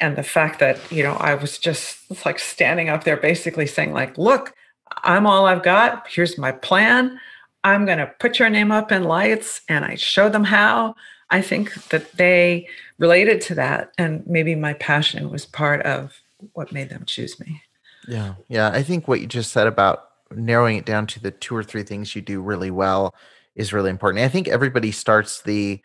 [0.00, 3.92] and the fact that, you know, I was just like standing up there basically saying
[3.92, 4.54] like, look,
[5.02, 6.06] I'm all I've got.
[6.08, 7.18] Here's my plan.
[7.64, 10.94] I'm going to put your name up in lights and I show them how.
[11.30, 16.22] I think that they related to that and maybe my passion was part of
[16.54, 17.62] what made them choose me.
[18.06, 18.34] Yeah.
[18.48, 18.70] Yeah.
[18.70, 21.82] I think what you just said about narrowing it down to the two or three
[21.82, 23.14] things you do really well
[23.56, 24.24] is really important.
[24.24, 25.80] I think everybody starts the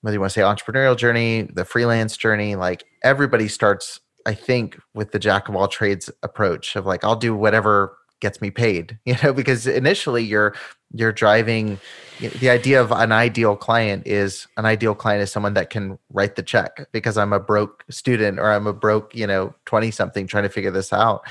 [0.00, 4.78] whether you want to say entrepreneurial journey, the freelance journey, like everybody starts, I think,
[4.94, 8.98] with the jack of all trades approach of like, I'll do whatever gets me paid,
[9.04, 10.54] you know, because initially you're
[10.92, 11.78] you're driving
[12.20, 16.36] the idea of an ideal client is an ideal client is someone that can write
[16.36, 20.26] the check because I'm a broke student or I'm a broke, you know, 20 something
[20.26, 21.22] trying to figure this out.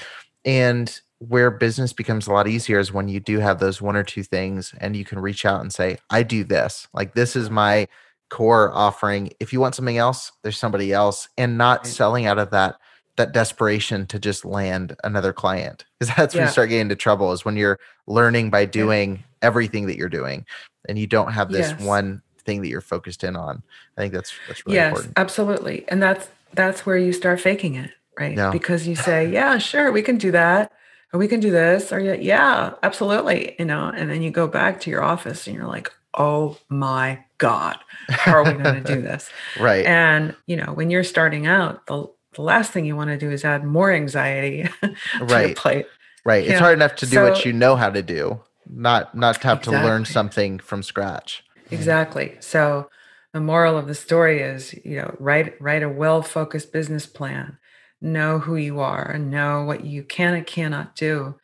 [0.45, 4.03] And where business becomes a lot easier is when you do have those one or
[4.03, 6.87] two things and you can reach out and say, I do this.
[6.93, 7.87] Like this is my
[8.29, 9.31] core offering.
[9.39, 12.75] If you want something else, there's somebody else and not selling out of that
[13.19, 15.85] that desperation to just land another client.
[15.99, 16.41] Because that's yeah.
[16.41, 19.21] when you start getting into trouble is when you're learning by doing yeah.
[19.43, 20.45] everything that you're doing
[20.87, 21.81] and you don't have this yes.
[21.81, 23.61] one thing that you're focused in on.
[23.97, 25.13] I think that's that's really yes, important.
[25.17, 25.85] absolutely.
[25.89, 28.35] And that's that's where you start faking it, right?
[28.35, 28.51] Yeah.
[28.51, 30.71] Because you say, Yeah, sure, we can do that
[31.11, 34.79] or we can do this or yeah absolutely you know and then you go back
[34.79, 37.77] to your office and you're like oh my god
[38.09, 39.29] how are we going to do this
[39.59, 42.07] right and you know when you're starting out the,
[42.39, 45.47] the last thing you want to do is add more anxiety to right.
[45.47, 45.87] your plate.
[46.23, 46.45] Right.
[46.45, 49.41] You it's hard enough to do so, what you know how to do not not
[49.41, 49.79] to have exactly.
[49.79, 51.43] to learn something from scratch.
[51.69, 52.37] Exactly.
[52.39, 52.89] So
[53.33, 57.57] the moral of the story is you know write write a well focused business plan
[57.99, 61.35] know who you are and know what you can and cannot do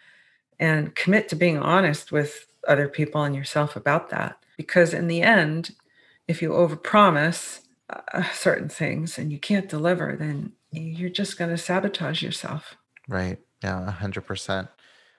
[0.58, 4.38] and commit to being honest with other people and yourself about that.
[4.56, 5.76] Because in the end
[6.26, 11.58] if you overpromise uh, certain things and you can't deliver then you're just going to
[11.58, 12.76] sabotage yourself.
[13.08, 13.40] Right.
[13.64, 14.68] Yeah 100%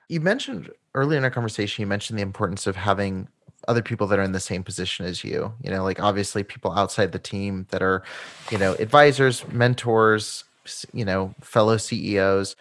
[0.09, 3.29] you mentioned earlier in our conversation you mentioned the importance of having
[3.67, 6.71] other people that are in the same position as you you know like obviously people
[6.73, 8.05] outside the team that are
[8.51, 10.45] you know advisors mentors
[10.93, 12.55] you know fellow ceos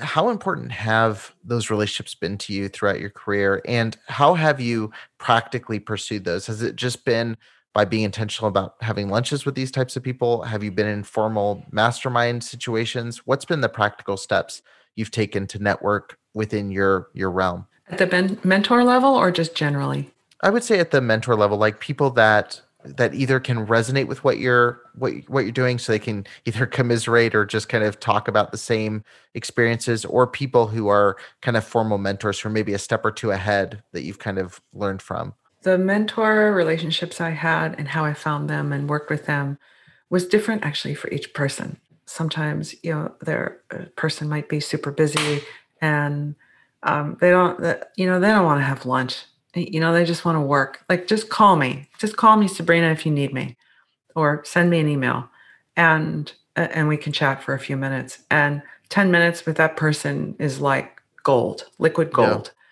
[0.00, 3.62] how important have those relationships been to you throughout your career?
[3.66, 6.46] And how have you practically pursued those?
[6.46, 7.36] Has it just been
[7.76, 10.40] by being intentional about having lunches with these types of people?
[10.44, 13.26] Have you been in formal mastermind situations?
[13.26, 14.62] What's been the practical steps
[14.94, 17.66] you've taken to network within your your realm?
[17.90, 20.10] At the ben- mentor level or just generally?
[20.40, 24.24] I would say at the mentor level like people that that either can resonate with
[24.24, 28.00] what you're what what you're doing so they can either commiserate or just kind of
[28.00, 32.52] talk about the same experiences or people who are kind of formal mentors who are
[32.52, 35.34] maybe a step or two ahead that you've kind of learned from
[35.66, 39.58] the mentor relationships i had and how i found them and worked with them
[40.08, 43.60] was different actually for each person sometimes you know their
[43.96, 45.42] person might be super busy
[45.80, 46.34] and
[46.82, 47.58] um, they don't
[47.96, 49.24] you know they don't want to have lunch
[49.56, 50.84] you know, they just want to work.
[50.88, 51.88] Like, just call me.
[51.98, 53.56] Just call me, Sabrina, if you need me,
[54.14, 55.28] or send me an email,
[55.76, 58.20] and and we can chat for a few minutes.
[58.30, 62.52] And ten minutes with that person is like gold, liquid gold.
[62.54, 62.65] Yeah.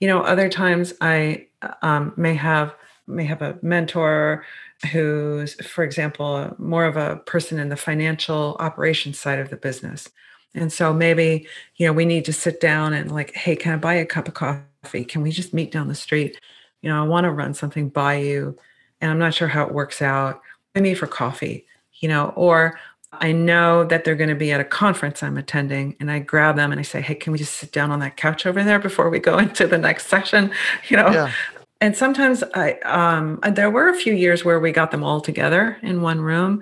[0.00, 1.46] You know, other times I
[1.82, 2.74] um, may have
[3.06, 4.44] may have a mentor
[4.92, 10.08] who's, for example, more of a person in the financial operations side of the business.
[10.54, 13.76] And so maybe, you know, we need to sit down and like, hey, can I
[13.76, 15.04] buy a cup of coffee?
[15.04, 16.38] Can we just meet down the street?
[16.82, 18.56] You know, I want to run something by you
[19.00, 20.40] and I'm not sure how it works out.
[20.74, 21.66] I meet for coffee,
[22.00, 22.78] you know, or
[23.12, 26.56] I know that they're going to be at a conference I'm attending and I grab
[26.56, 28.78] them and I say, Hey, can we just sit down on that couch over there
[28.78, 30.50] before we go into the next session?
[30.88, 31.32] You know, yeah.
[31.80, 35.76] And sometimes I um, there were a few years where we got them all together
[35.82, 36.60] in one room,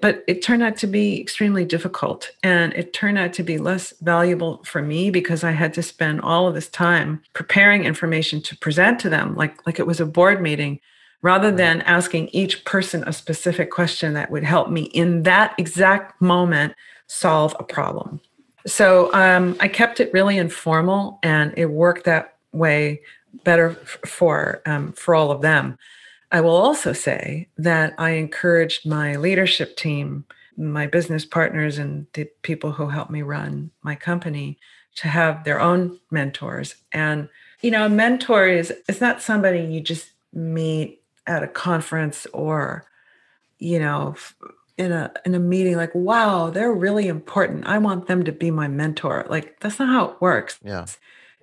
[0.00, 3.92] but it turned out to be extremely difficult, and it turned out to be less
[4.02, 8.56] valuable for me because I had to spend all of this time preparing information to
[8.56, 10.78] present to them, like like it was a board meeting,
[11.22, 16.20] rather than asking each person a specific question that would help me in that exact
[16.20, 16.74] moment
[17.06, 18.20] solve a problem.
[18.66, 23.00] So um, I kept it really informal, and it worked that way
[23.44, 23.74] better
[24.06, 25.78] for um, for all of them.
[26.30, 30.24] I will also say that I encouraged my leadership team,
[30.56, 34.58] my business partners, and the people who help me run my company
[34.96, 36.76] to have their own mentors.
[36.92, 37.28] And
[37.62, 42.84] you know, a mentor is it's not somebody you just meet at a conference or
[43.58, 44.14] you know
[44.78, 47.66] in a in a meeting like wow they're really important.
[47.66, 49.26] I want them to be my mentor.
[49.28, 50.58] Like that's not how it works.
[50.64, 50.86] Yeah.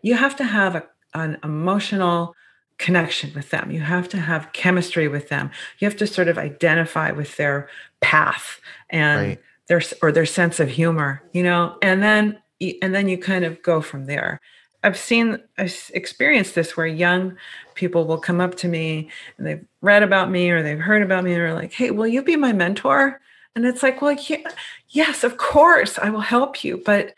[0.01, 2.35] You have to have a, an emotional
[2.77, 3.71] connection with them.
[3.71, 5.51] You have to have chemistry with them.
[5.79, 7.69] You have to sort of identify with their
[7.99, 9.41] path and right.
[9.67, 11.77] their or their sense of humor you know?
[11.81, 12.39] And then
[12.81, 14.41] and then you kind of go from there
[14.83, 17.35] I've seen, I've experienced this where young
[17.75, 21.23] people will come up to me and they've read about me or they've heard about
[21.23, 23.19] me and they're like, "Hey, will you be my mentor?"
[23.55, 24.43] And it's like, "Well, yeah,
[24.89, 27.13] yes, of course, I will help you, but."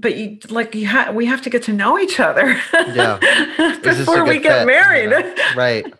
[0.00, 3.18] But you like you have we have to get to know each other yeah.
[3.82, 4.66] before we get fit?
[4.66, 5.10] married.
[5.36, 5.54] Yeah.
[5.56, 5.94] Right.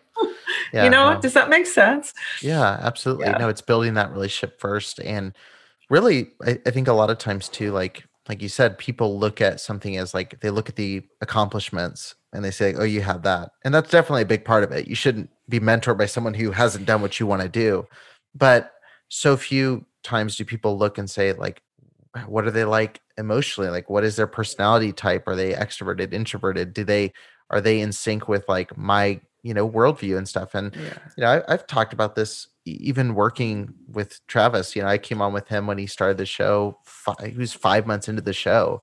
[0.71, 2.13] Yeah, you know, does that make sense?
[2.41, 3.25] Yeah, absolutely.
[3.25, 3.37] Yeah.
[3.37, 4.99] No, it's building that relationship first.
[5.01, 5.35] And
[5.89, 9.41] really, I, I think a lot of times too, like like you said, people look
[9.41, 13.23] at something as like they look at the accomplishments and they say, "Oh, you have
[13.23, 14.87] that," and that's definitely a big part of it.
[14.87, 17.87] You shouldn't be mentored by someone who hasn't done what you want to do.
[18.35, 18.71] But
[19.09, 21.63] so few times do people look and say, like,
[22.27, 23.71] what are they like emotionally?
[23.71, 25.27] Like, what is their personality type?
[25.27, 26.73] Are they extroverted, introverted?
[26.73, 27.11] Do they
[27.49, 30.53] are they in sync with like my you know worldview and stuff?
[30.53, 30.97] And yeah.
[31.17, 32.47] you know, I, I've talked about this
[32.81, 36.25] even working with Travis, you know, I came on with him when he started the
[36.25, 36.77] show.
[36.83, 38.81] Five, he was five months into the show.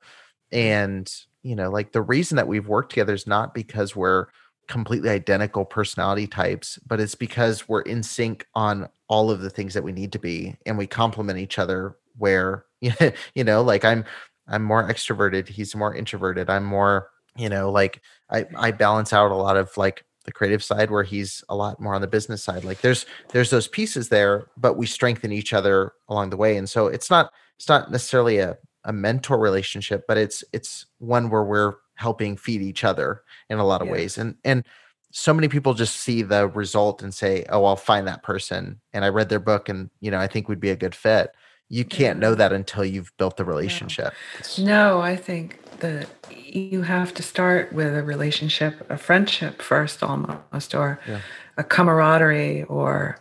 [0.52, 1.12] And,
[1.42, 4.26] you know, like the reason that we've worked together is not because we're
[4.68, 9.74] completely identical personality types, but it's because we're in sync on all of the things
[9.74, 14.04] that we need to be and we complement each other where, you know, like I'm,
[14.48, 15.48] I'm more extroverted.
[15.48, 16.50] He's more introverted.
[16.50, 20.62] I'm more, you know, like I, I balance out a lot of like the creative
[20.62, 24.08] side where he's a lot more on the business side like there's there's those pieces
[24.08, 26.56] there but we strengthen each other along the way.
[26.56, 31.30] And so it's not it's not necessarily a, a mentor relationship but it's it's one
[31.30, 33.94] where we're helping feed each other in a lot of yeah.
[33.94, 34.18] ways.
[34.18, 34.64] And and
[35.12, 38.80] so many people just see the result and say oh i'll find that person.
[38.92, 41.30] And i read their book and you know i think we'd be a good fit
[41.68, 44.12] you can't know that until you've built the relationship
[44.58, 50.74] no, i think that you have to start with a relationship, a friendship first, almost,
[50.74, 51.20] or yeah.
[51.56, 53.18] a camaraderie, or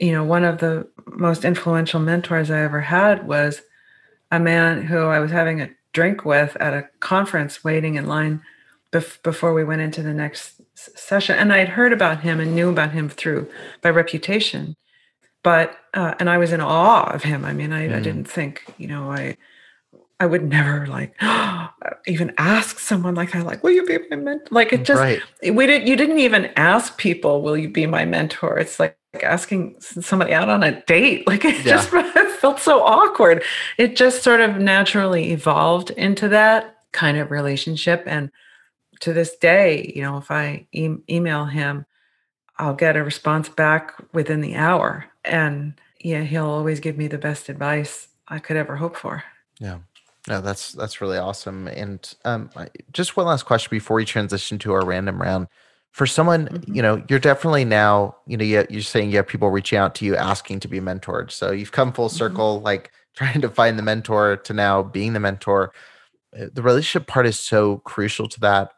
[0.00, 3.62] you know, one of the most influential mentors I ever had was
[4.30, 8.42] a man who I was having a drink with at a conference, waiting in line
[8.92, 11.36] bef- before we went into the next session.
[11.36, 13.48] And I had heard about him and knew about him through
[13.82, 14.76] by reputation,
[15.42, 17.44] but uh, and I was in awe of him.
[17.44, 17.94] I mean, I, mm.
[17.94, 19.36] I didn't think, you know, I
[20.20, 21.14] I would never like
[22.06, 24.48] even ask someone like that, like, will you be my mentor?
[24.50, 25.22] Like it just right.
[25.42, 28.58] we didn't you didn't even ask people, will you be my mentor?
[28.58, 31.26] It's like asking somebody out on a date.
[31.28, 31.76] Like it yeah.
[31.76, 31.90] just
[32.40, 33.44] felt so awkward.
[33.76, 38.02] It just sort of naturally evolved into that kind of relationship.
[38.06, 38.30] And
[39.00, 41.84] to this day, you know, if I e- email him,
[42.58, 45.06] I'll get a response back within the hour.
[45.24, 49.22] And yeah, he'll always give me the best advice I could ever hope for.
[49.58, 49.78] Yeah.
[50.28, 51.68] No, that's that's really awesome.
[51.68, 52.50] And um,
[52.92, 55.48] just one last question before we transition to our random round.
[55.92, 56.74] For someone, mm-hmm.
[56.74, 60.04] you know, you're definitely now, you know, you're saying you have people reaching out to
[60.04, 61.30] you asking to be mentored.
[61.30, 62.16] So you've come full mm-hmm.
[62.16, 62.64] circle, mm-hmm.
[62.64, 65.72] like trying to find the mentor to now being the mentor.
[66.38, 68.72] Uh, the relationship part is so crucial to that.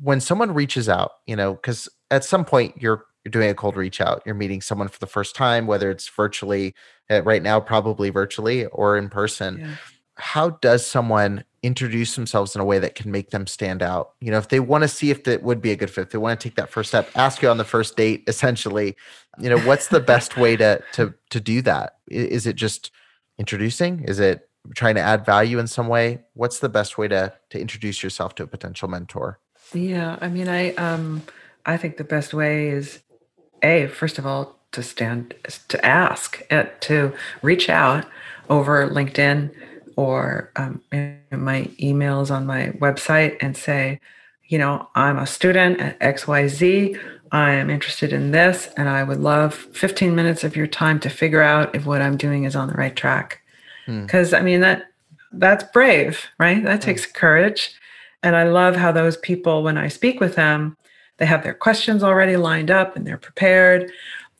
[0.00, 3.76] When someone reaches out, you know, because at some point you're you're doing a cold
[3.76, 6.74] reach out, you're meeting someone for the first time, whether it's virtually,
[7.10, 9.58] uh, right now probably virtually or in person.
[9.60, 9.74] Yeah
[10.16, 14.12] how does someone introduce themselves in a way that can make them stand out?
[14.20, 16.10] You know, if they want to see if that would be a good fit, if
[16.10, 18.96] they want to take that first step, ask you on the first date, essentially,
[19.38, 21.96] you know, what's the best way to to to do that?
[22.08, 22.92] Is it just
[23.38, 24.04] introducing?
[24.04, 26.22] Is it trying to add value in some way?
[26.34, 29.40] What's the best way to to introduce yourself to a potential mentor?
[29.72, 31.22] Yeah, I mean, I um
[31.66, 33.00] I think the best way is
[33.64, 35.34] a first of all to stand
[35.68, 37.12] to ask uh, to
[37.42, 38.06] reach out
[38.48, 39.50] over LinkedIn
[39.96, 40.82] or um,
[41.30, 44.00] my emails on my website and say,
[44.48, 46.98] you know, I'm a student at XYZ.
[47.32, 51.08] I am interested in this, and I would love 15 minutes of your time to
[51.08, 53.40] figure out if what I'm doing is on the right track.
[53.86, 54.36] Because hmm.
[54.36, 54.86] I mean that
[55.32, 56.62] that's brave, right?
[56.62, 56.86] That hmm.
[56.86, 57.74] takes courage.
[58.22, 60.76] And I love how those people, when I speak with them,
[61.18, 63.92] they have their questions already lined up and they're prepared.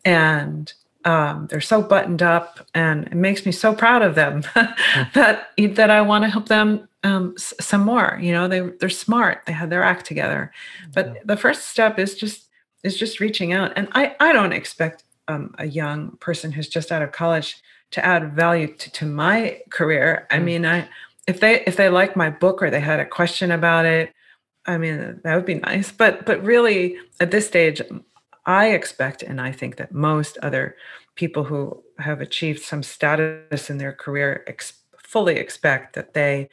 [0.05, 0.73] And
[1.05, 4.43] um, they're so buttoned up, and it makes me so proud of them
[5.15, 8.19] that that I want to help them um, s- some more.
[8.21, 9.43] You know, they they're smart.
[9.47, 10.51] They have their act together.
[10.95, 11.21] But yeah.
[11.25, 12.49] the first step is just
[12.83, 13.73] is just reaching out.
[13.77, 17.57] And I I don't expect um, a young person who's just out of college
[17.91, 20.27] to add value to, to my career.
[20.31, 20.45] I mm.
[20.45, 20.89] mean, I
[21.27, 24.15] if they if they like my book or they had a question about it,
[24.67, 25.93] I mean that would be nice.
[25.93, 27.81] But but really at this stage,
[28.47, 30.77] I expect, and I think that most other
[31.15, 36.49] people who have achieved some status in their career ex- fully expect that they,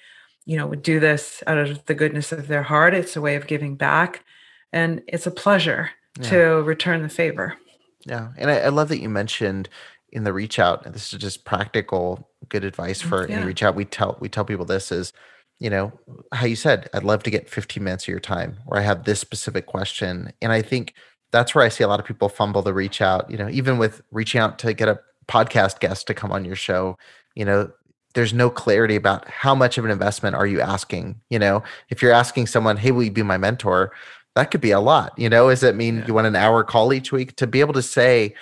[0.45, 2.93] you know, would do this out of the goodness of their heart.
[2.93, 4.23] It's a way of giving back,
[4.71, 6.29] and it's a pleasure yeah.
[6.29, 7.57] to return the favor.
[8.05, 9.69] Yeah, and I, I, love that you mentioned
[10.11, 10.85] in the reach out.
[10.85, 13.37] And this is just practical, good advice mm, for yeah.
[13.37, 13.75] any reach out.
[13.75, 15.13] We tell we tell people this is
[15.61, 15.93] you know,
[16.33, 19.03] how you said, I'd love to get 15 minutes of your time, or I have
[19.03, 20.33] this specific question.
[20.41, 20.95] And I think
[21.31, 23.77] that's where I see a lot of people fumble the reach out, you know, even
[23.77, 26.97] with reaching out to get a podcast guest to come on your show,
[27.35, 27.71] you know,
[28.15, 32.01] there's no clarity about how much of an investment are you asking, you know, if
[32.01, 33.93] you're asking someone, "Hey, will you be my mentor?"
[34.35, 36.07] that could be a lot, you know, does it mean yeah.
[36.07, 38.33] you want an hour call each week to be able to say,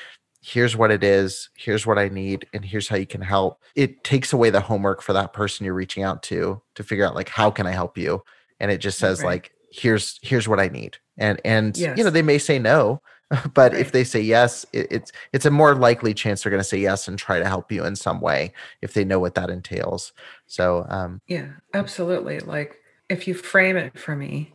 [0.41, 3.61] here's what it is, here's what I need, and here's how you can help.
[3.75, 7.15] It takes away the homework for that person you're reaching out to to figure out
[7.15, 8.23] like how can I help you?
[8.59, 9.27] And it just says right.
[9.27, 10.97] like here's here's what I need.
[11.17, 11.97] And and yes.
[11.97, 13.01] you know, they may say no,
[13.53, 13.81] but right.
[13.81, 16.79] if they say yes, it, it's it's a more likely chance they're going to say
[16.79, 20.13] yes and try to help you in some way if they know what that entails.
[20.47, 22.39] So um yeah, absolutely.
[22.39, 22.77] Like
[23.09, 24.53] if you frame it for me,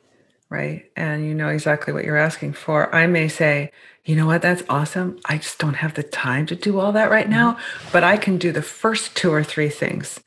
[0.54, 0.84] right?
[0.96, 2.94] And you know exactly what you're asking for.
[2.94, 3.72] I may say,
[4.04, 5.18] you know what, that's awesome.
[5.26, 7.88] I just don't have the time to do all that right now, mm-hmm.
[7.92, 10.20] but I can do the first two or three things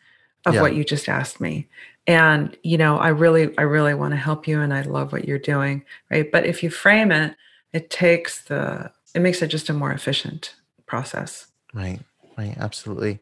[0.46, 0.62] of yeah.
[0.62, 1.68] what you just asked me.
[2.06, 5.26] And you know, I really, I really want to help you and I love what
[5.26, 5.86] you're doing.
[6.12, 6.30] Right.
[6.30, 7.36] But if you frame it,
[7.74, 10.56] it takes the it makes it just a more efficient
[10.86, 11.48] process.
[11.74, 12.00] Right.
[12.38, 12.56] Right.
[12.58, 13.20] Absolutely.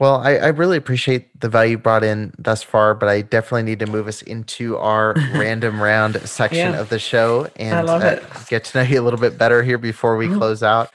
[0.00, 3.80] Well, I, I, really appreciate the value brought in thus far, but I definitely need
[3.80, 6.80] to move us into our random round section yeah.
[6.80, 10.16] of the show and uh, get to know you a little bit better here before
[10.16, 10.38] we mm-hmm.
[10.38, 10.90] close out.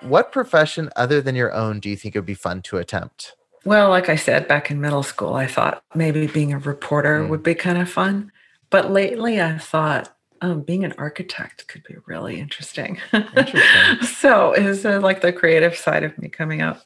[0.00, 3.36] What profession other than your own do you think would be fun to attempt?
[3.66, 7.28] Well, like I said, back in middle school, I thought maybe being a reporter mm.
[7.28, 8.32] would be kind of fun.
[8.70, 12.98] But lately, I thought um, being an architect could be really interesting.
[13.12, 14.02] Interesting.
[14.02, 16.82] so is uh, like the creative side of me coming up.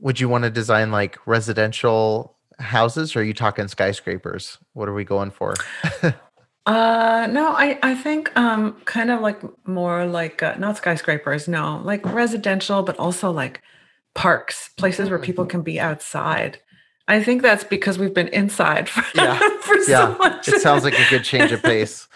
[0.00, 4.58] Would you want to design like residential houses or are you talking skyscrapers?
[4.72, 5.54] What are we going for?
[6.66, 11.80] uh no, I I think um kind of like more like uh, not skyscrapers, no,
[11.84, 13.60] like residential but also like
[14.14, 15.50] parks, places where people mm-hmm.
[15.50, 16.60] can be outside.
[17.06, 19.38] I think that's because we've been inside for, yeah.
[19.60, 19.84] for yeah.
[19.84, 20.48] so much.
[20.48, 22.08] It sounds like a good change of pace.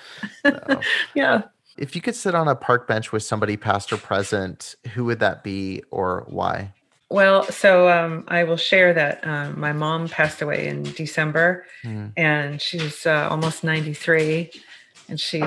[0.42, 0.80] So,
[1.14, 1.42] yeah.
[1.76, 5.20] If you could sit on a park bench with somebody past or present, who would
[5.20, 6.72] that be or why?
[7.10, 12.12] Well, so um, I will share that um, my mom passed away in December mm.
[12.16, 14.50] and she's uh, almost 93
[15.08, 15.42] and she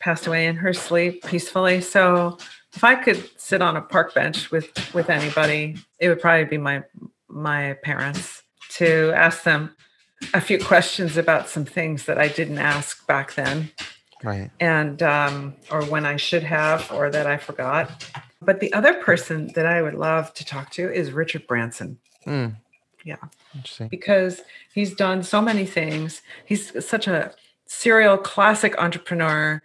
[0.00, 1.80] passed away in her sleep peacefully.
[1.80, 2.38] So
[2.74, 6.58] if I could sit on a park bench with with anybody, it would probably be
[6.58, 6.82] my
[7.28, 8.43] my parents
[8.78, 9.74] to ask them
[10.32, 13.70] a few questions about some things that I didn't ask back then.
[14.22, 14.50] Right.
[14.58, 18.10] And, um, or when I should have, or that I forgot.
[18.40, 21.98] But the other person that I would love to talk to is Richard Branson.
[22.26, 22.56] Mm.
[23.04, 23.16] Yeah.
[23.54, 23.88] Interesting.
[23.88, 24.40] Because
[24.72, 26.22] he's done so many things.
[26.46, 27.34] He's such a
[27.66, 29.62] serial classic entrepreneur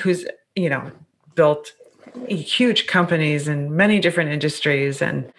[0.00, 0.26] who's,
[0.56, 0.90] you know,
[1.36, 1.72] built
[2.28, 5.32] huge companies in many different industries and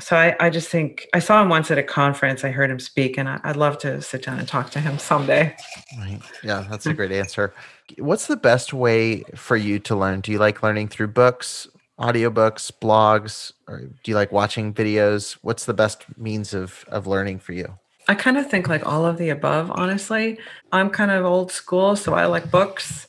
[0.00, 2.44] so I, I just think I saw him once at a conference.
[2.44, 4.98] I heard him speak, and I, would love to sit down and talk to him
[4.98, 5.54] someday.
[5.98, 6.20] Right.
[6.42, 7.54] Yeah, that's a great answer.
[7.98, 10.20] What's the best way for you to learn?
[10.20, 15.38] Do you like learning through books, audiobooks, blogs, or do you like watching videos?
[15.42, 17.78] What's the best means of of learning for you?
[18.08, 20.38] I kind of think like all of the above, honestly.
[20.72, 23.06] I'm kind of old school, so I like books.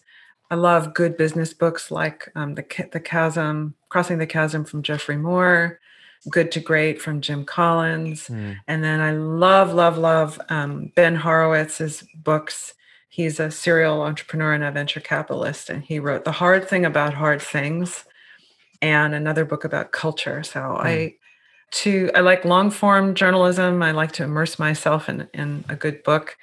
[0.52, 5.18] I love good business books like um, the the Chasm, Crossing the Chasm from Geoffrey
[5.18, 5.80] Moore.
[6.30, 8.28] Good to Great from Jim Collins.
[8.28, 8.58] Mm.
[8.68, 12.76] And then I love, love, love um, Ben Horowitz's books.
[13.10, 17.14] He's a serial entrepreneur and a venture capitalist, and he wrote The Hard Thing About
[17.14, 18.06] Hard Things
[18.82, 20.44] and another book about culture.
[20.44, 20.78] So mm.
[20.80, 21.16] I
[21.72, 23.82] to I like long form journalism.
[23.82, 26.38] I like to immerse myself in, in a good book.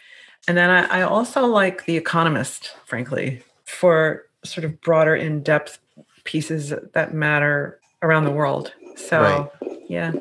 [0.47, 5.79] And then I, I also like The Economist, frankly, for sort of broader, in depth
[6.25, 8.73] pieces that matter around the world.
[8.97, 9.68] So right.
[9.89, 10.13] Yeah.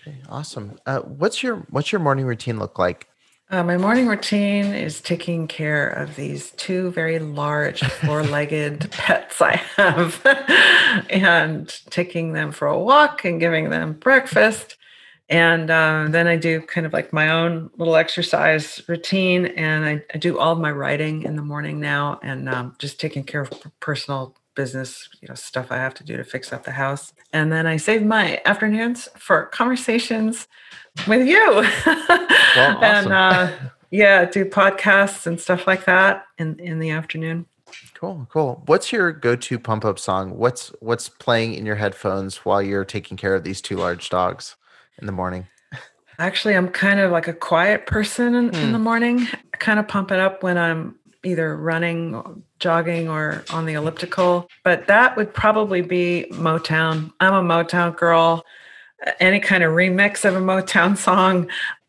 [0.00, 0.78] Okay, awesome.
[0.86, 3.06] Uh, what's your what's your morning routine look like?
[3.50, 9.56] Uh, my morning routine is taking care of these two very large four-legged pets I
[9.76, 10.20] have,
[11.10, 14.76] and taking them for a walk and giving them breakfast.
[15.30, 20.02] And uh, then I do kind of like my own little exercise routine, and I,
[20.12, 23.42] I do all of my writing in the morning now, and um, just taking care
[23.42, 27.12] of personal business, you know, stuff I have to do to fix up the house.
[27.32, 30.48] And then I save my afternoons for conversations
[31.06, 31.64] with you.
[32.56, 32.82] Well, awesome.
[32.82, 33.52] and uh,
[33.90, 37.46] yeah, do podcasts and stuff like that in, in the afternoon.
[37.94, 38.62] Cool, cool.
[38.66, 40.36] What's your go-to pump up song?
[40.36, 44.56] What's what's playing in your headphones while you're taking care of these two large dogs
[44.98, 45.46] in the morning?
[46.18, 49.28] Actually, I'm kind of like a quiet person in, in the morning.
[49.54, 54.48] I kind of pump it up when I'm either running, jogging, or on the elliptical.
[54.64, 57.12] But that would probably be Motown.
[57.20, 58.44] I'm a Motown girl.
[59.20, 61.48] Any kind of remix of a Motown song,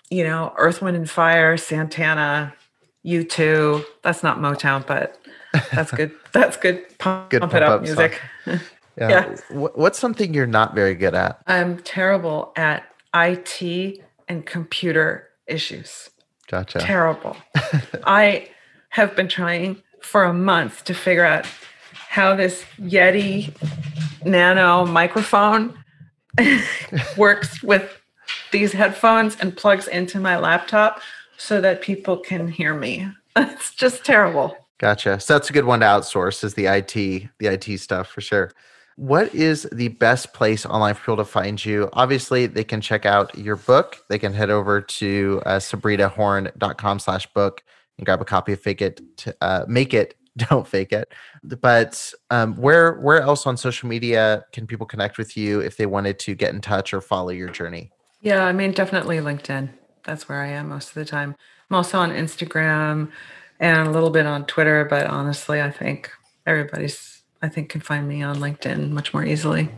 [0.10, 2.54] you know, Earth, Wind, and Fire, Santana,
[3.06, 3.84] U2.
[4.04, 5.20] That's not Motown, but
[5.72, 6.12] that's good.
[6.32, 6.86] That's good.
[7.00, 8.22] Pump, Good pump it up pump-up music.
[9.00, 9.10] Yeah.
[9.10, 9.36] Yeah.
[9.50, 11.42] What's something you're not very good at?
[11.48, 12.84] I'm terrible at
[13.16, 16.10] IT and computer issues.
[16.50, 16.80] Gotcha.
[16.80, 17.38] terrible.
[18.04, 18.50] I
[18.90, 21.46] have been trying for a month to figure out
[21.94, 23.54] how this Yeti
[24.26, 25.78] Nano microphone
[27.18, 28.02] works with
[28.52, 31.02] these headphones and plugs into my laptop
[31.38, 33.08] so that people can hear me.
[33.36, 34.58] It's just terrible.
[34.80, 35.20] Gotcha.
[35.20, 36.94] So that's a good one to outsource is the IT,
[37.38, 38.52] the IT stuff for sure.
[38.96, 41.90] What is the best place online for people to find you?
[41.94, 43.98] Obviously, they can check out your book.
[44.10, 47.64] They can head over to uh, sabrinahorn.com slash book
[48.00, 51.14] and grab a copy of Fake It, to, uh, Make It, Don't Fake It.
[51.44, 55.86] But um, where where else on social media can people connect with you if they
[55.86, 57.92] wanted to get in touch or follow your journey?
[58.22, 59.70] Yeah, I mean, definitely LinkedIn.
[60.04, 61.36] That's where I am most of the time.
[61.70, 63.12] I'm also on Instagram
[63.60, 66.10] and a little bit on Twitter, but honestly, I think
[66.46, 69.70] everybody's, I think, can find me on LinkedIn much more easily.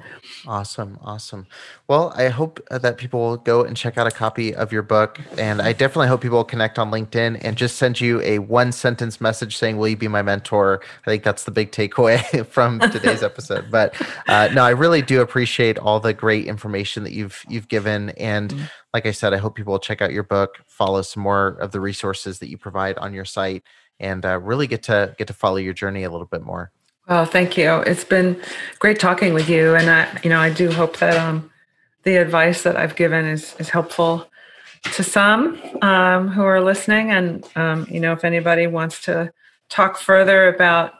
[0.48, 0.98] Awesome.
[1.04, 1.46] Awesome.
[1.88, 4.82] Well, I hope uh, that people will go and check out a copy of your
[4.82, 5.20] book.
[5.38, 8.72] And I definitely hope people will connect on LinkedIn and just send you a one
[8.72, 10.82] sentence message saying, Will you be my mentor?
[11.06, 13.70] I think that's the big takeaway from today's episode.
[13.70, 13.94] But
[14.28, 18.10] uh, no, I really do appreciate all the great information that you've you've given.
[18.12, 21.50] And like I said, I hope people will check out your book, follow some more
[21.62, 23.62] of the resources that you provide on your site,
[24.00, 26.72] and uh, really get to get to follow your journey a little bit more.
[27.12, 27.82] Well, thank you.
[27.82, 28.42] It's been
[28.80, 31.52] great talking with you, and I, you know, I do hope that um,
[32.04, 34.30] the advice that I've given is is helpful
[34.94, 37.12] to some um, who are listening.
[37.12, 39.34] And um, you know, if anybody wants to
[39.68, 40.94] talk further about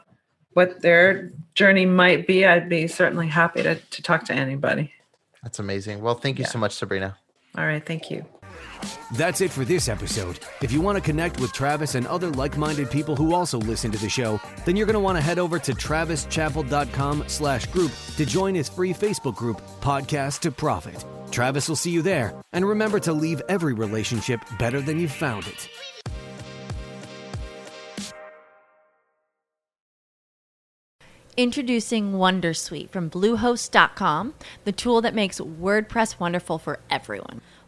[0.52, 4.92] what their journey might be, I'd be certainly happy to to talk to anybody.
[5.42, 6.02] That's amazing.
[6.02, 7.16] Well, thank you so much, Sabrina.
[7.56, 8.26] All right, thank you.
[9.12, 10.38] That's it for this episode.
[10.60, 13.98] If you want to connect with Travis and other like-minded people who also listen to
[13.98, 18.26] the show, then you're going to want to head over to travischappell.com slash group to
[18.26, 21.04] join his free Facebook group, Podcast to Profit.
[21.30, 22.32] Travis will see you there.
[22.52, 25.68] And remember to leave every relationship better than you found it.
[31.34, 37.40] Introducing Wondersuite from Bluehost.com, the tool that makes WordPress wonderful for everyone.